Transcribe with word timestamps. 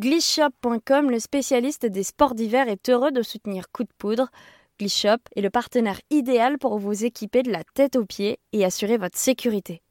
Glishop.com, 0.00 1.10
le 1.10 1.18
spécialiste 1.18 1.84
des 1.84 2.04
sports 2.04 2.34
d'hiver, 2.34 2.70
est 2.70 2.88
heureux 2.88 3.12
de 3.12 3.20
soutenir 3.20 3.70
Coup 3.70 3.82
de 3.84 3.92
Poudre. 3.98 4.30
Glishop 4.78 5.18
est 5.36 5.42
le 5.42 5.50
partenaire 5.50 6.00
idéal 6.08 6.56
pour 6.56 6.78
vous 6.78 7.04
équiper 7.04 7.42
de 7.42 7.52
la 7.52 7.64
tête 7.74 7.96
aux 7.96 8.06
pieds 8.06 8.38
et 8.54 8.64
assurer 8.64 8.96
votre 8.96 9.18
sécurité. 9.18 9.82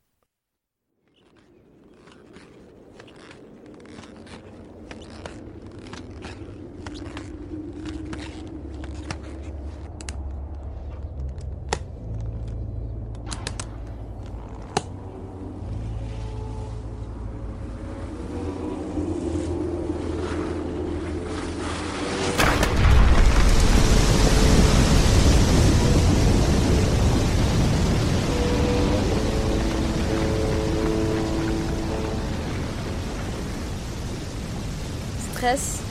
Stress, 35.39 35.81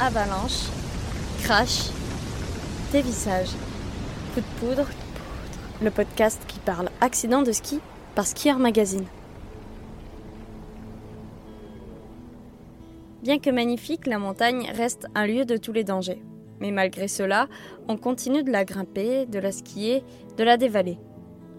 avalanche, 0.00 0.66
crash, 1.44 1.90
dévissage, 2.90 3.50
coup 4.34 4.40
de 4.40 4.58
poudre, 4.58 4.88
le 5.80 5.92
podcast 5.92 6.42
qui 6.48 6.58
parle 6.58 6.88
accident 7.00 7.42
de 7.42 7.52
ski 7.52 7.78
par 8.16 8.26
Skier 8.26 8.54
Magazine. 8.54 9.04
Bien 13.22 13.38
que 13.38 13.50
magnifique, 13.50 14.08
la 14.08 14.18
montagne 14.18 14.68
reste 14.74 15.06
un 15.14 15.28
lieu 15.28 15.44
de 15.44 15.56
tous 15.56 15.72
les 15.72 15.84
dangers. 15.84 16.20
Mais 16.58 16.72
malgré 16.72 17.06
cela, 17.06 17.46
on 17.86 17.96
continue 17.96 18.42
de 18.42 18.50
la 18.50 18.64
grimper, 18.64 19.24
de 19.24 19.38
la 19.38 19.52
skier, 19.52 20.02
de 20.36 20.42
la 20.42 20.56
dévaler. 20.56 20.98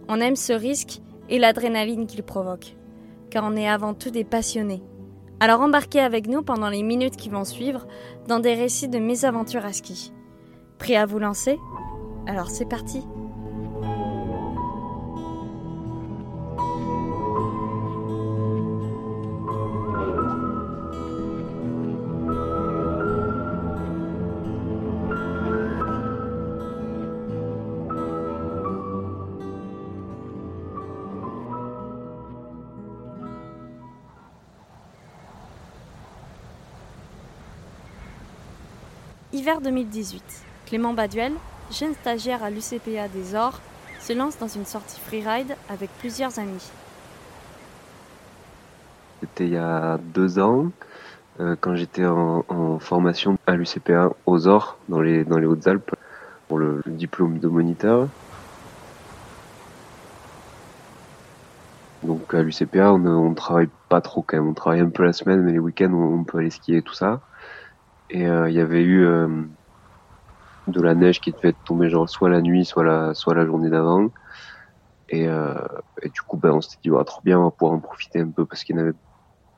On 0.10 0.20
aime 0.20 0.36
ce 0.36 0.52
risque 0.52 1.00
et 1.30 1.40
l'adrénaline 1.40 2.08
qu'il 2.08 2.24
provoque, 2.24 2.76
car 3.30 3.46
on 3.46 3.56
est 3.56 3.70
avant 3.70 3.94
tout 3.94 4.12
des 4.12 4.26
passionnés 4.26 4.84
alors 5.42 5.62
embarquez 5.62 6.00
avec 6.00 6.28
nous 6.28 6.44
pendant 6.44 6.70
les 6.70 6.84
minutes 6.84 7.18
qui 7.18 7.28
vont 7.28 7.46
suivre 7.46 7.88
dans 8.28 8.40
des 8.40 8.54
récits 8.54 8.88
de 8.88 9.00
mésaventures 9.00 9.66
à 9.66 9.74
ski. 9.74 10.14
Prêt 10.78 10.96
à 10.96 11.08
vous 11.08 11.18
lancer? 11.18 11.58
Alors 12.28 12.52
c'est 12.52 12.70
parti 12.70 13.02
Hiver 39.52 39.62
2018. 39.62 40.24
Clément 40.66 40.94
Baduel, 40.94 41.34
jeune 41.72 41.94
stagiaire 41.94 42.42
à 42.42 42.50
l'UCPA 42.50 43.10
des 43.10 43.36
Ors, 43.36 43.60
se 44.00 44.14
lance 44.14 44.38
dans 44.38 44.48
une 44.48 44.64
sortie 44.64 45.00
freeride 45.02 45.58
avec 45.68 45.90
plusieurs 46.00 46.40
amis. 46.40 46.72
C'était 49.20 49.48
il 49.48 49.54
y 49.54 49.58
a 49.58 49.98
deux 49.98 50.40
ans, 50.40 50.72
euh, 51.42 51.58
quand 51.60 51.76
j'étais 51.76 52.06
en, 52.06 52.80
formation 52.80 53.38
à 53.46 53.56
l'UCPA 53.56 54.12
aux 54.26 54.48
Ors, 54.48 54.78
dans 54.88 55.02
les, 55.02 55.26
dans 55.26 55.38
les 55.38 55.48
Hautes-Alpes, 55.48 55.96
pour 56.48 56.58
le, 56.58 56.82
diplôme 56.86 57.40
de 57.40 57.50
moniteur. 57.50 58.08
Donc 62.04 62.34
à 62.34 62.42
l'UCPA, 62.42 62.94
on 62.94 63.30
ne 63.30 63.36
travaille 63.36 63.70
pas 63.90 64.00
trop 64.00 64.22
quand 64.22 64.38
même. 64.38 64.48
On 64.48 64.54
travaille 64.54 64.80
un 64.80 64.90
peu 64.90 65.04
la 65.04 65.14
semaine, 65.14 65.42
mais 65.42 65.52
les 65.52 65.60
week-ends, 65.60 65.92
on, 65.92 66.20
on 66.20 66.24
peut 66.24 66.38
aller 66.38 66.52
skier 66.52 66.78
et 66.78 66.82
tout 66.82 66.94
ça. 66.94 67.20
Et 68.14 68.28
euh, 68.28 68.50
il 68.50 68.56
y 68.56 68.60
avait 68.60 68.82
eu 68.82 69.06
euh, 69.06 69.46
de 70.68 70.82
la 70.82 70.96
neige 70.96 71.22
qui 71.22 71.32
devait 71.32 71.54
tomber 71.54 71.90
genre 71.90 72.10
soit 72.10 72.30
la 72.30 72.42
nuit, 72.42 72.66
soit 72.66 72.84
la, 72.84 73.14
soit 73.14 73.34
la 73.34 73.46
journée 73.46 73.70
d'avant. 73.70 74.10
Et, 75.08 75.30
euh, 75.30 75.56
du 76.04 76.22
coup, 76.22 76.36
ben, 76.36 76.52
on 76.52 76.62
s'était 76.62 76.90
dit, 76.90 76.90
trop 77.06 77.22
bien, 77.24 77.40
on 77.40 77.46
va 77.46 77.52
pouvoir 77.52 77.78
en 77.78 77.80
profiter 77.80 78.20
un 78.20 78.30
peu 78.30 78.46
parce 78.46 78.66
qu'il 78.66 78.76
n'y 78.76 78.82
avait 78.82 78.98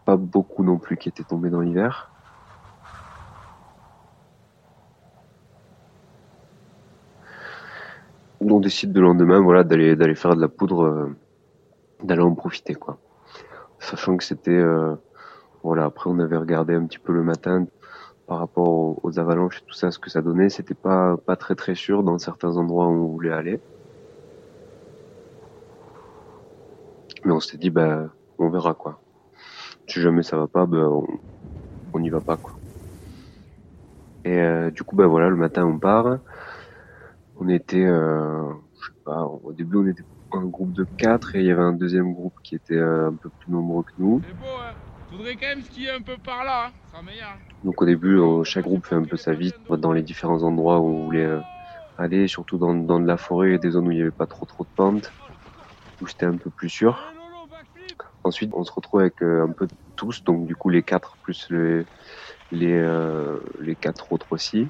pas 0.06 0.18
beaucoup 0.18 0.63
non 0.63 0.78
plus 0.78 0.97
qui 0.97 1.09
étaient 1.09 1.24
tombés 1.24 1.50
dans 1.50 1.62
l'hiver. 1.62 2.12
On 8.40 8.59
décide 8.59 8.94
de 8.94 9.02
lendemain, 9.02 9.40
voilà, 9.40 9.63
d'aller 9.63 9.96
d'aller 9.96 10.16
faire 10.16 10.36
de 10.36 10.42
la 10.42 10.50
poudre, 10.50 11.09
d'aller 12.03 12.22
en 12.22 12.36
profiter, 12.36 12.75
quoi. 12.75 13.00
Sachant 13.80 14.16
que 14.18 14.24
c'était, 14.24 14.62
voilà, 15.63 15.86
après 15.86 16.09
on 16.09 16.19
avait 16.19 16.38
regardé 16.38 16.75
un 16.75 16.86
petit 16.86 17.00
peu 17.00 17.13
le 17.13 17.24
matin 17.24 17.66
par 18.25 18.39
rapport 18.39 19.03
aux, 19.03 19.19
avalanches 19.19 19.59
et 19.59 19.66
tout 19.67 19.75
ça, 19.75 19.91
ce 19.91 20.00
que 20.00 20.09
ça 20.09 20.22
donnait, 20.22 20.50
c'était 20.50 20.75
pas 20.75 21.17
très 21.39 21.56
très 21.56 21.75
sûr 21.75 22.03
dans 22.03 22.17
certains 22.19 22.57
endroits 22.57 22.88
où 22.88 23.06
on 23.06 23.07
voulait 23.07 23.31
aller. 23.34 23.61
Mais 27.25 27.31
on 27.31 27.39
s'était 27.39 27.57
dit, 27.57 27.69
bah, 27.69 28.13
on 28.38 28.50
verra 28.50 28.73
quoi. 28.73 29.01
Si 29.88 30.01
jamais 30.01 30.23
ça 30.23 30.38
va 30.38 30.47
pas, 30.47 30.66
bah, 30.66 30.89
on 31.94 32.00
n'y 32.00 32.09
va 32.09 32.22
pas 32.22 32.38
quoi. 32.38 32.59
Et 34.25 34.39
euh, 34.39 34.72
du 34.72 34.83
coup, 34.83 34.95
bah 34.95 35.07
voilà, 35.07 35.29
le 35.29 35.35
matin 35.35 35.66
on 35.66 35.79
part. 35.79 36.19
On 37.35 37.50
était, 37.50 37.85
euh, 37.85 38.51
je 38.81 38.88
sais 38.88 38.94
pas, 39.03 39.23
au 39.25 39.53
début 39.53 39.78
on 39.78 39.88
était 39.88 40.03
un 40.31 40.45
groupe 40.45 40.73
de 40.73 40.85
quatre 40.97 41.35
et 41.35 41.39
il 41.41 41.45
y 41.45 41.51
avait 41.51 41.62
un 41.62 41.73
deuxième 41.73 42.13
groupe 42.13 42.35
qui 42.44 42.56
était 42.56 42.75
euh, 42.75 43.09
un 43.09 43.16
peu 43.16 43.29
plus 43.39 43.51
nombreux 43.51 43.83
que 43.83 43.91
nous. 43.97 44.17
Hein. 44.17 44.22
Quand 45.13 45.47
même 45.47 45.62
skier 45.62 45.91
un 45.91 46.01
peu 46.01 46.18
par 46.18 46.44
là, 46.44 46.74
hein. 46.94 47.38
Donc 47.63 47.81
au 47.81 47.85
début, 47.85 48.18
euh, 48.18 48.44
chaque 48.44 48.63
groupe 48.63 48.88
fait 48.88 48.96
un 48.96 49.03
peu 49.03 49.16
sa 49.16 49.34
vie 49.34 49.53
dans 49.69 49.91
les 49.94 50.01
différents 50.01 50.41
endroits 50.41 50.79
où 50.79 50.88
on 50.88 51.03
voulait 51.03 51.25
euh, 51.25 51.41
aller, 51.97 52.28
surtout 52.28 52.57
dans, 52.57 52.74
de 52.74 53.07
la 53.07 53.18
forêt 53.18 53.59
des 53.59 53.69
zones 53.72 53.88
où 53.88 53.91
il 53.91 53.97
n'y 53.97 54.01
avait 54.01 54.12
pas 54.12 54.25
trop 54.25 54.46
trop 54.47 54.63
de 54.63 54.69
pente, 54.75 55.13
où 56.01 56.07
c'était 56.07 56.25
un 56.25 56.38
peu 56.38 56.50
plus 56.50 56.69
sûr. 56.69 57.00
Ensuite, 58.24 58.51
on 58.56 58.63
se 58.63 58.72
retrouve 58.72 59.01
avec 59.01 59.22
euh, 59.22 59.44
un 59.47 59.51
peu 59.51 59.69
tous, 59.96 60.24
donc 60.24 60.47
du 60.47 60.56
coup 60.56 60.69
les 60.69 60.81
quatre 60.81 61.18
plus 61.22 61.47
les 61.51 61.84
les, 62.51 62.97
les 63.59 63.75
quatre 63.75 64.12
autres 64.12 64.31
aussi. 64.31 64.68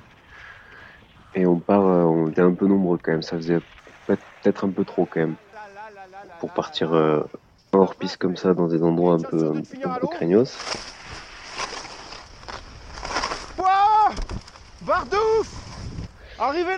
Et 1.35 1.45
on 1.45 1.59
part, 1.59 1.83
on 1.83 2.29
était 2.29 2.41
un 2.41 2.53
peu 2.53 2.67
nombreux 2.67 2.97
quand 2.97 3.11
même, 3.13 3.21
ça 3.21 3.37
faisait 3.37 3.61
peut-être 4.05 4.65
un 4.65 4.71
peu 4.71 4.83
trop 4.83 5.05
quand 5.05 5.21
même 5.21 5.37
pour 6.39 6.51
partir 6.51 6.93
hors 7.73 7.95
piste 7.95 8.17
comme 8.17 8.37
ça 8.37 8.53
dans 8.53 8.67
des 8.67 8.83
endroits 8.83 9.15
un 9.15 9.19
peu, 9.19 9.51
un, 9.51 9.99
peu 9.99 10.07
craignos. 10.07 10.57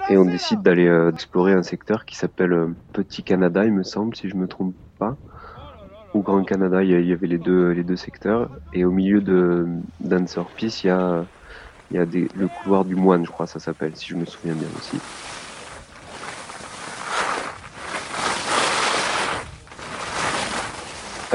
Et 0.10 0.18
on 0.18 0.26
décide 0.26 0.62
d'aller 0.62 0.88
euh, 0.88 1.12
explorer 1.12 1.54
un 1.54 1.64
secteur 1.64 2.06
qui 2.06 2.16
s'appelle 2.16 2.54
euh, 2.54 2.76
Petit 2.94 3.24
Canada, 3.24 3.66
il 3.66 3.74
me 3.74 3.84
semble, 3.84 4.16
si 4.16 4.30
je 4.30 4.36
me 4.36 4.48
trompe 4.48 4.76
pas. 5.00 5.16
Au 6.14 6.20
Grand 6.22 6.44
Canada, 6.44 6.84
il 6.84 7.06
y 7.06 7.12
avait 7.12 7.28
les 7.28 7.38
deux, 7.38 7.72
les 7.72 7.84
deux 7.84 7.96
secteurs. 7.96 8.50
Et 8.74 8.86
au 8.86 8.92
milieu 8.92 9.22
de 9.22 9.66
Dancer 10.00 10.46
Peace, 10.56 10.84
il 10.84 10.88
y 10.88 10.90
a, 10.90 11.26
il 11.92 11.98
y 11.98 12.00
a 12.00 12.06
des, 12.06 12.28
le 12.36 12.48
couloir 12.48 12.86
du 12.86 12.96
moine, 12.96 13.26
je 13.26 13.32
crois, 13.32 13.48
ça 13.48 13.60
s'appelle, 13.60 13.96
si 13.96 14.08
je 14.08 14.16
me 14.16 14.26
souviens 14.26 14.54
bien 14.54 14.70
aussi. 14.78 14.98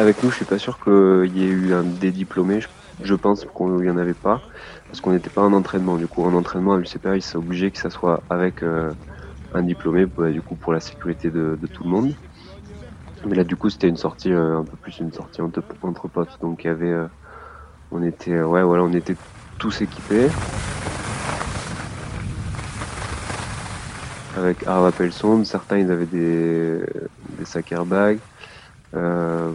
Avec 0.00 0.22
nous, 0.22 0.30
je 0.30 0.36
suis 0.36 0.46
pas 0.46 0.56
sûr 0.56 0.82
qu'il 0.82 1.36
y 1.36 1.44
ait 1.44 1.48
eu 1.48 1.74
un, 1.74 1.82
des 1.82 2.10
diplômés. 2.10 2.60
Je, 3.02 3.14
pense 3.14 3.40
qu'il 3.44 3.84
y 3.84 3.90
en 3.90 3.98
avait 3.98 4.14
pas 4.14 4.40
parce 4.86 5.02
qu'on 5.02 5.12
n'était 5.12 5.28
pas 5.28 5.42
en 5.42 5.52
entraînement. 5.52 5.96
Du 5.96 6.06
coup, 6.06 6.24
en 6.24 6.32
entraînement 6.32 6.72
à 6.72 6.78
l'UCPA, 6.78 7.16
il 7.16 7.22
s'est 7.22 7.36
obligé 7.36 7.70
que 7.70 7.76
ça 7.76 7.90
soit 7.90 8.22
avec 8.30 8.62
euh, 8.62 8.92
un 9.52 9.62
diplômé, 9.62 10.06
bah, 10.06 10.30
du 10.30 10.40
coup, 10.40 10.54
pour 10.54 10.72
la 10.72 10.80
sécurité 10.80 11.28
de, 11.28 11.58
tout 11.74 11.84
le 11.84 11.90
monde. 11.90 12.14
Mais 13.26 13.36
là, 13.36 13.44
du 13.44 13.56
coup, 13.56 13.68
c'était 13.68 13.88
une 13.88 13.98
sortie 13.98 14.32
euh, 14.32 14.60
un 14.60 14.64
peu 14.64 14.74
plus 14.78 15.00
une 15.00 15.12
sortie 15.12 15.42
entre, 15.42 16.08
potes. 16.08 16.38
Donc, 16.40 16.64
il 16.64 16.68
y 16.68 16.70
avait, 16.70 16.92
euh, 16.92 17.06
on 17.90 18.02
était, 18.02 18.40
ouais, 18.40 18.62
voilà, 18.62 18.84
on 18.84 18.94
était 18.94 19.16
tous 19.58 19.82
équipés. 19.82 20.28
Avec 24.38 24.66
Arva 24.66 24.92
Pelson, 24.92 25.44
certains 25.44 25.76
ils 25.76 25.90
avaient 25.90 26.06
des, 26.06 26.78
des 27.38 27.44
sacs 27.44 27.70
airbags. 27.72 28.18
Euh, 28.94 29.52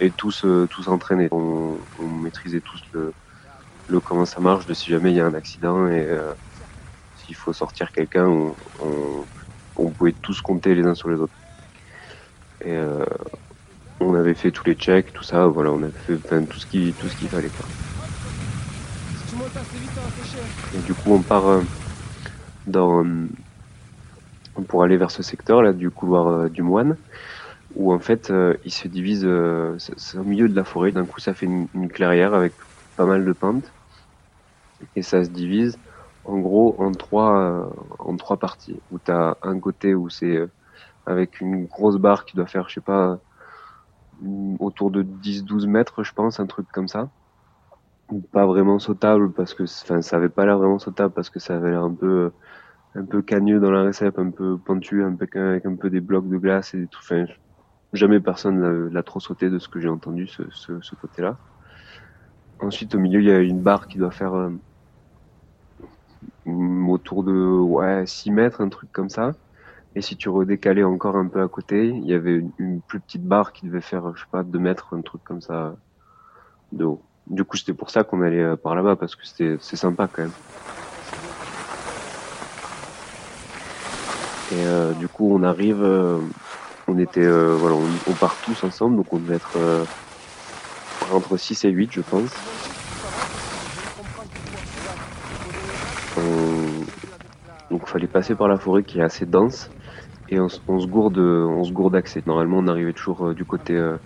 et 0.00 0.10
tous, 0.10 0.44
euh, 0.44 0.66
tous 0.70 0.88
entraînés. 0.88 1.28
On, 1.30 1.76
maîtrisait 2.22 2.60
tous 2.60 2.82
le, 2.92 3.12
le, 3.88 4.00
comment 4.00 4.24
ça 4.24 4.40
marche, 4.40 4.66
de 4.66 4.74
si 4.74 4.90
jamais 4.90 5.10
il 5.10 5.16
y 5.16 5.20
a 5.20 5.26
un 5.26 5.34
accident 5.34 5.86
et 5.88 6.04
euh, 6.06 6.32
s'il 7.16 7.34
faut 7.34 7.52
sortir 7.52 7.92
quelqu'un, 7.92 8.26
on, 9.76 9.90
pouvait 9.90 10.12
tous 10.12 10.40
compter 10.40 10.74
les 10.74 10.84
uns 10.84 10.94
sur 10.94 11.08
les 11.08 11.16
autres. 11.16 11.32
Et 12.64 12.76
on 14.00 14.14
avait 14.14 14.34
fait 14.34 14.50
tous 14.50 14.64
les 14.66 14.74
checks, 14.74 15.12
tout 15.12 15.22
ça, 15.22 15.46
voilà, 15.46 15.70
on 15.70 15.82
avait 15.82 15.92
fait 15.92 16.18
tout 16.46 16.58
ce 16.58 16.66
qui 16.66 16.92
tout 16.98 17.08
ce 17.08 17.16
qu'il 17.16 17.28
fallait. 17.28 17.48
Quoi. 17.48 17.66
Et 20.74 20.78
du 20.78 20.94
coup, 20.94 21.12
on 21.12 21.22
part 21.22 21.60
dans, 22.66 23.06
pour 24.66 24.82
aller 24.82 24.96
vers 24.96 25.12
ce 25.12 25.22
secteur 25.22 25.62
là 25.62 25.72
du 25.72 25.90
couloir 25.90 26.50
du 26.50 26.62
moine, 26.62 26.96
où 27.74 27.92
en 27.92 28.00
fait, 28.00 28.30
euh, 28.30 28.56
il 28.64 28.72
se 28.72 28.88
divise. 28.88 29.24
euh, 29.26 29.76
au 30.16 30.24
milieu 30.24 30.48
de 30.48 30.54
la 30.56 30.64
forêt. 30.64 30.92
D'un 30.92 31.06
coup, 31.06 31.20
ça 31.20 31.34
fait 31.34 31.46
une, 31.46 31.68
une 31.74 31.88
clairière 31.90 32.34
avec 32.34 32.56
pas 32.96 33.06
mal 33.06 33.24
de 33.24 33.32
pentes, 33.32 33.74
et 34.94 35.02
ça 35.02 35.24
se 35.24 35.30
divise 35.30 35.80
en 36.24 36.38
gros 36.40 36.80
en 36.82 36.92
trois 36.92 37.38
euh, 37.40 37.70
en 37.98 38.16
trois 38.16 38.38
parties. 38.38 38.82
Où 38.90 38.98
t'as 38.98 39.36
un 39.42 39.58
côté 39.60 39.94
où 39.94 40.08
c'est 40.08 40.26
euh, 40.36 40.52
avec 41.06 41.40
une 41.40 41.66
grosse 41.66 41.98
barre 41.98 42.24
qui 42.26 42.36
doit 42.36 42.46
faire, 42.46 42.68
je 42.68 42.74
sais 42.76 42.80
pas, 42.82 43.20
mm, 44.20 44.56
autour 44.60 44.90
de 44.90 45.02
10-12 45.02 45.66
mètres, 45.66 46.02
je 46.04 46.12
pense, 46.12 46.40
un 46.40 46.46
truc 46.46 46.68
comme 46.72 46.88
ça. 46.88 47.10
Pas 48.32 48.46
vraiment 48.46 48.78
sautable 48.78 49.32
parce 49.34 49.52
que, 49.52 49.64
enfin, 49.64 50.00
ça 50.00 50.16
avait 50.16 50.30
pas 50.30 50.46
l'air 50.46 50.56
vraiment 50.58 50.78
sautable 50.78 51.12
parce 51.12 51.28
que 51.28 51.38
ça 51.40 51.56
avait 51.56 51.70
l'air 51.70 51.82
un 51.84 51.94
peu, 51.94 52.32
un 52.94 53.04
peu 53.06 53.22
cagneux 53.22 53.60
dans 53.60 53.70
la 53.72 53.82
récepte, 53.84 54.18
un 54.18 54.30
peu 54.30 54.58
pentu, 54.58 55.04
un 55.04 55.16
peu 55.16 55.26
avec 55.40 55.66
un 55.66 55.76
peu 55.76 55.90
des 55.90 56.00
blocs 56.00 56.28
de 56.28 56.38
glace 56.38 56.74
et 56.74 56.88
tout. 56.88 57.00
Enfin, 57.02 57.26
jamais 57.92 58.20
personne 58.20 58.88
l'a- 58.88 59.02
trop 59.02 59.20
sauté 59.20 59.50
de 59.50 59.58
ce 59.58 59.68
que 59.68 59.80
j'ai 59.80 59.88
entendu, 59.88 60.26
ce, 60.26 60.42
ce, 60.50 60.94
côté-là. 60.94 61.36
Ensuite, 62.60 62.94
au 62.94 62.98
milieu, 62.98 63.20
il 63.20 63.26
y 63.26 63.32
a 63.32 63.38
une 63.40 63.62
barre 63.62 63.88
qui 63.88 63.98
doit 63.98 64.10
faire 64.10 64.34
euh, 64.34 64.50
mm, 66.44 66.90
autour 66.90 67.24
de 67.24 67.32
ouais 67.32 68.04
6 68.06 68.30
mètres, 68.30 68.60
un 68.60 68.68
truc 68.68 68.90
comme 68.92 69.08
ça. 69.08 69.32
Et 69.94 70.02
si 70.02 70.16
tu 70.16 70.28
redécalais 70.28 70.84
encore 70.84 71.16
un 71.16 71.28
peu 71.28 71.42
à 71.42 71.48
côté, 71.48 71.88
il 71.88 72.04
y 72.04 72.14
avait 72.14 72.42
une, 72.58 72.82
plus 72.82 73.00
petite 73.00 73.24
barre 73.24 73.52
qui 73.52 73.66
devait 73.66 73.80
faire, 73.80 74.14
je 74.14 74.20
sais 74.20 74.28
pas, 74.30 74.42
2 74.42 74.58
mètres, 74.58 74.94
un 74.96 75.02
truc 75.02 75.22
comme 75.24 75.40
ça 75.40 75.76
de 76.72 76.84
haut. 76.84 77.02
Du 77.26 77.44
coup, 77.44 77.56
c'était 77.56 77.74
pour 77.74 77.90
ça 77.90 78.04
qu'on 78.04 78.22
allait 78.22 78.42
euh, 78.42 78.56
par 78.56 78.74
là-bas, 78.74 78.96
parce 78.96 79.16
que 79.16 79.24
c'est 79.24 79.76
sympa 79.76 80.08
quand 80.08 80.22
même. 80.22 80.32
Et 84.50 84.64
euh, 84.64 84.92
du 84.94 85.08
coup, 85.08 85.30
on 85.34 85.42
arrive, 85.42 85.82
on 86.88 86.98
était, 86.98 87.20
euh, 87.24 87.54
voilà, 87.56 87.76
on, 87.76 88.10
on 88.10 88.14
part 88.14 88.34
tous 88.44 88.64
ensemble, 88.64 88.96
donc 88.96 89.12
on 89.12 89.18
devait 89.18 89.36
être 89.36 89.56
euh, 89.56 89.84
entre 91.12 91.36
6 91.36 91.64
et 91.64 91.70
8, 91.70 91.92
je 91.92 92.00
pense. 92.00 92.30
On- 96.16 97.74
Donc, 97.74 97.86
fallait 97.86 98.06
passer 98.06 98.34
par 98.34 98.48
la 98.48 98.56
forêt 98.58 98.82
qui 98.82 98.98
est 98.98 99.02
assez 99.02 99.26
dense, 99.26 99.70
et 100.30 100.40
on, 100.40 100.48
se- 100.48 100.60
on 100.68 100.80
se 100.80 100.86
gourde, 100.86 101.18
on 101.18 101.62
se 101.64 101.72
gourde 101.72 101.92
d'accès. 101.92 102.22
Normalement, 102.26 102.58
on 102.58 102.66
arrivait 102.66 102.92
toujours 102.94 103.28
euh, 103.28 103.34
du 103.34 103.44
côté, 103.44 103.76
euh, 103.76 103.96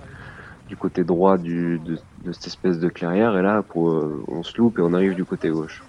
du 0.68 0.76
côté 0.76 1.04
droit 1.04 1.38
du, 1.38 1.78
de, 1.78 1.98
de 2.24 2.32
cette 2.32 2.48
espèce 2.48 2.78
de 2.80 2.88
clairière, 2.88 3.36
et 3.38 3.42
là, 3.42 3.62
pour, 3.62 3.90
euh, 3.90 4.24
on 4.28 4.42
se 4.42 4.56
loupe 4.58 4.78
et 4.78 4.82
on 4.82 4.92
arrive 4.94 5.14
du 5.14 5.24
côté 5.24 5.48
gauche. 5.50 5.82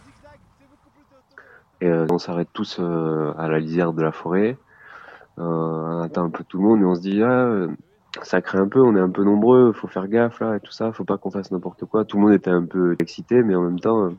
Et 1.82 1.90
on 1.92 2.18
s'arrête 2.18 2.48
tous 2.54 2.80
à 2.80 3.48
la 3.50 3.60
lisière 3.60 3.92
de 3.92 4.02
la 4.02 4.14
forêt. 4.14 4.58
On 5.38 6.02
attend 6.02 6.26
un 6.26 6.30
peu 6.30 6.44
tout 6.44 6.58
le 6.58 6.64
monde 6.64 6.82
et 6.82 6.86
on 6.86 6.96
se 6.96 7.02
dit 7.02 7.22
ah, 7.24 7.68
ça 8.22 8.42
craint 8.42 8.62
un 8.62 8.68
peu, 8.68 8.82
on 8.82 8.96
est 8.96 9.00
un 9.00 9.10
peu 9.10 9.24
nombreux, 9.24 9.74
faut 9.74 9.88
faire 9.88 10.08
gaffe 10.08 10.40
là 10.40 10.56
et 10.56 10.60
tout 10.60 10.72
ça, 10.72 10.92
faut 10.92 11.04
pas 11.04 11.18
qu'on 11.18 11.32
fasse 11.32 11.52
n'importe 11.52 11.86
quoi. 11.86 12.06
Tout 12.06 12.18
le 12.18 12.24
monde 12.24 12.34
était 12.34 12.52
un 12.52 12.66
peu 12.66 12.96
excité, 13.00 13.42
mais 13.42 13.56
en 13.56 13.62
même 13.62 13.80
temps, 13.80 14.06
euh, 14.06 14.12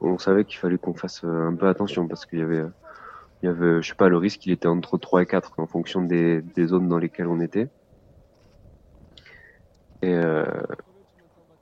on 0.00 0.18
savait 0.18 0.44
qu'il 0.44 0.58
fallait 0.58 0.78
qu'on 0.78 0.94
fasse 0.94 1.24
euh, 1.24 1.48
un 1.48 1.54
peu 1.54 1.68
attention 1.68 2.06
parce 2.06 2.26
qu'il 2.26 2.40
y 2.40 2.42
avait, 2.42 2.60
euh, 2.60 2.68
il 3.42 3.46
y 3.46 3.48
avait, 3.48 3.82
je 3.82 3.88
sais 3.88 3.94
pas, 3.94 4.08
le 4.08 4.18
risque 4.18 4.44
il 4.46 4.52
était 4.52 4.68
entre 4.68 4.98
3 4.98 5.22
et 5.22 5.26
4 5.26 5.54
en 5.58 5.66
fonction 5.66 6.02
des, 6.02 6.42
des 6.42 6.66
zones 6.66 6.88
dans 6.88 6.98
lesquelles 6.98 7.28
on 7.28 7.40
était. 7.40 7.68
Et 10.02 10.14
euh, 10.14 10.44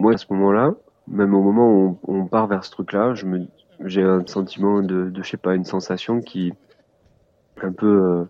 moi 0.01 0.15
à 0.15 0.17
ce 0.17 0.27
moment-là, 0.33 0.75
même 1.07 1.35
au 1.35 1.43
moment 1.43 1.73
où 1.73 1.99
on, 2.09 2.23
on 2.23 2.27
part 2.27 2.49
vers 2.49 2.65
ce 2.65 2.71
truc-là, 2.73 3.15
je 3.15 3.27
me 3.27 3.47
j'ai 3.85 4.03
un 4.03 4.25
sentiment 4.27 4.83
de, 4.83 5.11
de 5.11 5.23
je 5.23 5.31
sais 5.31 5.37
pas 5.37 5.55
une 5.55 5.65
sensation 5.65 6.21
qui 6.21 6.53
un 7.63 7.73
peu 7.73 7.87
euh, 7.87 8.25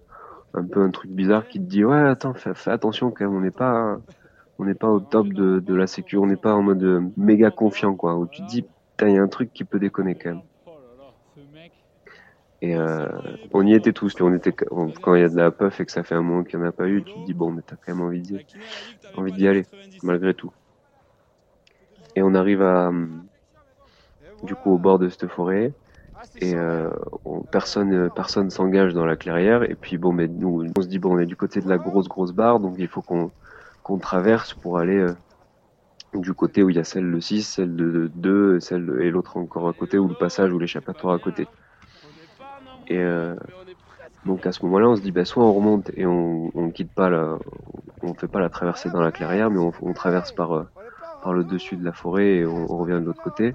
un 0.55 0.65
peu 0.65 0.83
un 0.83 0.91
truc 0.91 1.11
bizarre 1.11 1.47
qui 1.49 1.59
te 1.59 1.65
dit 1.65 1.85
ouais 1.85 1.99
attends 1.99 2.35
fais, 2.35 2.71
attention 2.71 3.11
quand 3.11 3.25
même 3.25 3.37
on 3.37 3.41
n'est 3.41 3.51
pas 3.51 3.99
on 4.59 4.65
n'est 4.65 4.75
pas 4.75 4.89
au 4.89 5.01
top 5.01 5.29
de, 5.29 5.59
de 5.59 5.75
la 5.75 5.87
sécu 5.87 6.17
on 6.17 6.27
n'est 6.27 6.37
pas 6.37 6.55
en 6.55 6.63
mode 6.63 7.11
méga 7.17 7.51
confiant 7.51 7.95
quoi 7.95 8.17
où 8.17 8.27
tu 8.27 8.43
te 8.43 8.47
dis 8.47 8.65
il 9.03 9.11
y 9.11 9.19
a 9.19 9.23
un 9.23 9.29
truc 9.29 9.53
qui 9.53 9.65
peut 9.65 9.79
déconner 9.79 10.15
quand 10.15 10.31
même. 10.31 10.43
Et 12.63 12.77
euh, 12.77 13.09
on 13.53 13.67
y 13.67 13.75
était 13.75 13.93
tous 13.93 14.15
on 14.21 14.33
était 14.35 14.53
quand 14.53 15.15
il 15.15 15.21
y 15.21 15.25
a 15.25 15.29
de 15.29 15.37
la 15.37 15.51
puff 15.51 15.81
et 15.81 15.85
que 15.85 15.93
ça 15.93 16.03
fait 16.03 16.15
un 16.15 16.23
moment 16.23 16.45
qu'il 16.45 16.59
n'y 16.59 16.65
en 16.65 16.69
a 16.69 16.73
pas 16.73 16.89
eu 16.89 17.03
tu 17.03 17.13
te 17.13 17.27
dis 17.27 17.35
bon 17.35 17.51
mais 17.51 17.61
t'as 17.67 17.77
quand 17.77 17.95
même 17.95 18.01
envie 18.01 18.23
d'y 18.23 18.39
envie 19.17 19.33
d'y 19.33 19.47
aller 19.49 19.67
malgré 20.03 20.33
tout. 20.33 20.53
Et 22.17 22.23
on 22.23 22.35
arrive 22.35 22.63
à 22.63 22.91
du 24.45 24.55
coup 24.55 24.71
au 24.71 24.79
bord 24.79 24.99
de 24.99 25.09
cette 25.09 25.27
forêt 25.27 25.75
et 26.41 26.55
euh, 26.55 26.91
on- 27.25 27.43
personne 27.43 27.93
euh, 27.93 28.11
personne 28.11 28.51
s'engage 28.51 28.95
dans 28.95 29.07
la 29.07 29.17
clairière 29.17 29.63
et 29.63 29.75
puis 29.75 29.99
bon 29.99 30.13
mais 30.13 30.29
nous 30.29 30.67
on 30.77 30.83
se 30.83 30.89
dit 30.89 30.99
bon 30.99 31.17
on 31.17 31.19
est 31.19 31.27
du 31.27 31.37
côté 31.37 31.61
de 31.61 31.69
la 31.69 31.79
grosse 31.79 32.09
grosse 32.09 32.33
barre 32.33 32.61
donc 32.61 32.77
il 32.79 32.89
faut 32.89 33.03
qu'on 33.03 33.31
qu'on 33.83 33.99
traverse 33.99 34.55
pour 34.55 34.79
aller 34.79 34.97
euh, 34.97 35.15
du 36.15 36.33
côté 36.33 36.63
où 36.63 36.71
il 36.71 36.77
y 36.77 36.79
a 36.79 36.85
celle 36.85 37.11
de 37.11 37.21
6, 37.21 37.43
celle 37.43 37.75
de 37.77 38.11
2, 38.15 38.61
celle 38.61 38.99
et 39.01 39.11
l'autre 39.11 39.37
encore 39.37 39.69
à 39.69 39.73
côté 39.73 39.99
ou 39.99 40.09
le 40.09 40.15
passage 40.15 40.53
ou 40.53 40.59
l'échappatoire 40.59 41.15
à 41.15 41.19
côté. 41.19 41.49
Et 42.87 43.03
donc 44.25 44.47
à 44.47 44.53
ce 44.53 44.65
moment-là, 44.65 44.89
on 44.89 44.97
se 44.97 45.03
dit 45.03 45.11
bah 45.11 45.25
soit 45.25 45.45
on 45.45 45.53
remonte 45.53 45.91
et 45.97 46.07
on 46.07 46.51
on 46.55 46.71
quitte 46.71 46.93
pas 46.93 47.11
la 47.11 47.37
on 48.03 48.15
fait 48.15 48.29
pas 48.29 48.41
la 48.41 48.49
traversée 48.49 48.91
dans 48.91 49.01
la 49.01 49.11
clairière 49.13 49.51
mais 49.51 49.59
on, 49.59 49.93
traverse 49.93 50.33
par 50.33 50.67
par 51.21 51.33
le 51.33 51.45
dessus 51.45 51.77
de 51.77 51.85
la 51.85 51.93
forêt 51.93 52.37
et 52.37 52.47
on 52.47 52.67
revient 52.67 53.01
de 53.01 53.07
l'autre 53.07 53.23
côté. 53.23 53.55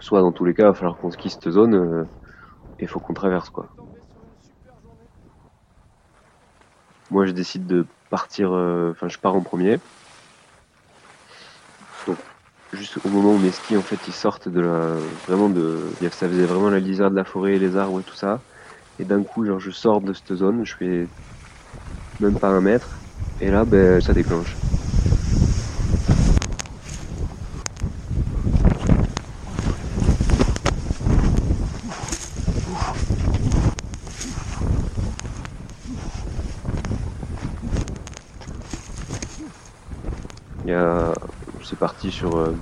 Soit 0.00 0.20
dans 0.20 0.32
tous 0.32 0.44
les 0.44 0.54
cas, 0.54 0.64
il 0.64 0.66
va 0.66 0.74
falloir 0.74 0.96
qu'on 0.96 1.10
skie 1.10 1.30
cette 1.30 1.50
zone 1.50 1.74
euh, 1.74 2.04
et 2.78 2.84
il 2.84 2.88
faut 2.88 3.00
qu'on 3.00 3.14
traverse 3.14 3.50
quoi. 3.50 3.66
Moi, 7.10 7.26
je 7.26 7.32
décide 7.32 7.66
de 7.66 7.86
partir, 8.10 8.52
euh, 8.52 8.90
enfin, 8.92 9.08
je 9.08 9.18
pars 9.18 9.34
en 9.34 9.40
premier. 9.40 9.80
Donc, 12.06 12.18
juste 12.72 12.98
au 13.04 13.08
moment 13.08 13.32
où 13.32 13.38
mes 13.38 13.50
skis, 13.50 13.76
en 13.76 13.82
fait, 13.82 13.98
ils 14.06 14.12
sortent 14.12 14.48
de 14.48 14.60
la, 14.60 14.94
vraiment 15.26 15.48
de, 15.48 15.80
ça 16.10 16.28
faisait 16.28 16.44
vraiment 16.44 16.68
la 16.68 16.80
lisière 16.80 17.10
de 17.10 17.16
la 17.16 17.24
forêt, 17.24 17.58
les 17.58 17.76
arbres 17.76 18.00
et 18.00 18.02
tout 18.02 18.14
ça. 18.14 18.40
Et 19.00 19.04
d'un 19.04 19.22
coup, 19.22 19.46
genre, 19.46 19.58
je 19.58 19.70
sors 19.70 20.00
de 20.00 20.12
cette 20.12 20.34
zone, 20.34 20.66
je 20.66 20.76
fais 20.76 21.08
même 22.20 22.38
pas 22.38 22.48
un 22.48 22.60
mètre, 22.60 22.88
et 23.40 23.50
là, 23.50 23.64
ben, 23.64 24.00
ça 24.00 24.12
déclenche. 24.12 24.54
Il 40.64 40.72
y 40.72 40.74
a, 40.74 41.14
c'est 41.64 41.76
parti 41.76 42.10
sur, 42.10 42.36
euh, 42.36 42.54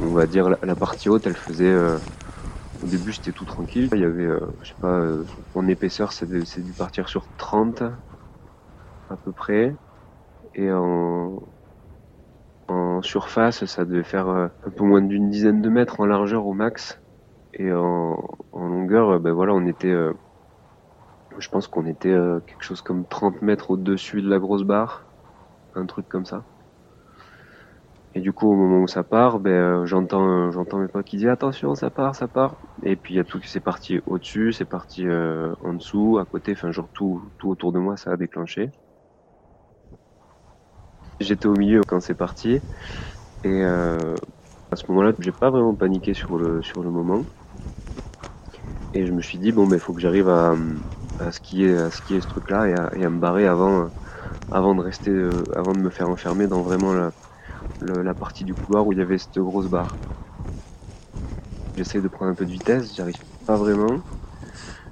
on 0.00 0.12
va 0.12 0.26
dire 0.26 0.48
la, 0.48 0.76
partie 0.76 1.08
haute, 1.08 1.26
elle 1.26 1.36
faisait, 1.36 1.64
euh, 1.66 1.98
au 2.82 2.86
début 2.86 3.12
c'était 3.12 3.32
tout 3.32 3.44
tranquille. 3.44 3.88
Il 3.92 4.00
y 4.00 4.04
avait, 4.04 4.26
euh, 4.26 4.40
je 4.62 4.68
sais 4.68 4.74
pas, 4.80 5.02
en 5.54 5.66
épaisseur, 5.68 6.12
c'est 6.12 6.26
dû 6.26 6.72
partir 6.72 7.08
sur 7.08 7.26
30 7.36 7.82
à 9.10 9.16
peu 9.16 9.32
près, 9.32 9.74
et 10.54 10.70
en, 10.70 11.42
en 12.68 13.02
surface, 13.02 13.64
ça 13.64 13.84
devait 13.84 14.04
faire 14.04 14.28
un 14.28 14.70
peu 14.76 14.84
moins 14.84 15.00
d'une 15.00 15.30
dizaine 15.30 15.62
de 15.62 15.68
mètres 15.68 16.00
en 16.00 16.06
largeur 16.06 16.46
au 16.46 16.52
max, 16.52 17.00
et 17.54 17.72
en, 17.72 18.16
longueur, 18.52 19.18
ben 19.20 19.32
voilà, 19.32 19.54
on 19.54 19.66
était, 19.66 19.94
je 21.38 21.48
pense 21.48 21.68
qu'on 21.68 21.86
était 21.86 22.14
quelque 22.46 22.62
chose 22.62 22.82
comme 22.82 23.06
30 23.06 23.40
mètres 23.42 23.70
au-dessus 23.70 24.20
de 24.22 24.28
la 24.28 24.38
grosse 24.38 24.64
barre, 24.64 25.08
un 25.74 25.86
truc 25.86 26.08
comme 26.08 26.26
ça. 26.26 26.44
Et 28.18 28.20
du 28.20 28.32
coup, 28.32 28.48
au 28.50 28.56
moment 28.56 28.80
où 28.82 28.88
ça 28.88 29.04
part, 29.04 29.38
ben, 29.38 29.52
euh, 29.52 29.86
j'entends, 29.86 30.48
euh, 30.48 30.50
j'entends 30.50 30.78
mes 30.80 30.88
potes 30.88 31.06
qui 31.06 31.18
disent 31.18 31.28
attention, 31.28 31.76
ça 31.76 31.88
part, 31.88 32.16
ça 32.16 32.26
part. 32.26 32.56
Et 32.82 32.96
puis 32.96 33.14
il 33.14 33.16
y 33.16 33.20
a 33.20 33.24
tout 33.24 33.38
qui 33.38 33.48
c'est 33.48 33.60
parti 33.60 34.00
au-dessus, 34.06 34.52
c'est 34.52 34.64
parti 34.64 35.06
euh, 35.06 35.54
en 35.60 35.72
dessous, 35.74 36.18
à 36.18 36.26
côté, 36.26 36.50
enfin 36.50 36.72
genre 36.72 36.88
tout, 36.92 37.30
tout 37.38 37.48
autour 37.48 37.70
de 37.70 37.78
moi, 37.78 37.96
ça 37.96 38.10
a 38.10 38.16
déclenché. 38.16 38.72
J'étais 41.20 41.46
au 41.46 41.54
milieu 41.54 41.84
quand 41.84 42.00
c'est 42.00 42.16
parti, 42.16 42.60
et 43.44 43.62
à 43.62 44.18
ce 44.74 44.84
moment-là, 44.88 45.12
j'ai 45.20 45.30
pas 45.32 45.50
vraiment 45.50 45.76
paniqué 45.76 46.12
sur 46.12 46.38
le 46.38 46.60
sur 46.62 46.82
le 46.82 46.90
moment. 46.90 47.24
Et 48.94 49.06
je 49.06 49.12
me 49.12 49.20
suis 49.22 49.38
dit 49.38 49.52
bon, 49.52 49.66
ben 49.68 49.78
faut 49.78 49.94
que 49.94 50.00
j'arrive 50.00 50.28
à, 50.28 50.56
à 51.18 51.30
skier, 51.30 51.76
à 51.76 51.90
skier 51.92 52.20
ce 52.20 52.26
truc-là 52.26 52.66
et 52.96 53.04
à, 53.04 53.10
me 53.10 53.20
barrer 53.20 53.46
avant, 53.46 53.90
avant 54.50 54.74
de 54.74 54.82
rester, 54.82 55.10
avant 55.54 55.74
de 55.74 55.80
me 55.80 55.90
faire 55.90 56.08
enfermer 56.08 56.48
dans 56.48 56.62
vraiment 56.62 56.92
la 56.94 57.12
la 57.80 58.14
partie 58.14 58.44
du 58.44 58.54
couloir 58.54 58.86
où 58.86 58.92
il 58.92 58.98
y 58.98 59.02
avait 59.02 59.18
cette 59.18 59.38
grosse 59.38 59.68
barre. 59.68 59.98
J'essaie 61.76 62.00
de 62.00 62.08
prendre 62.08 62.32
un 62.32 62.34
peu 62.34 62.44
de 62.44 62.50
vitesse, 62.50 62.94
j'arrive 62.94 63.20
pas 63.46 63.56
vraiment. 63.56 64.02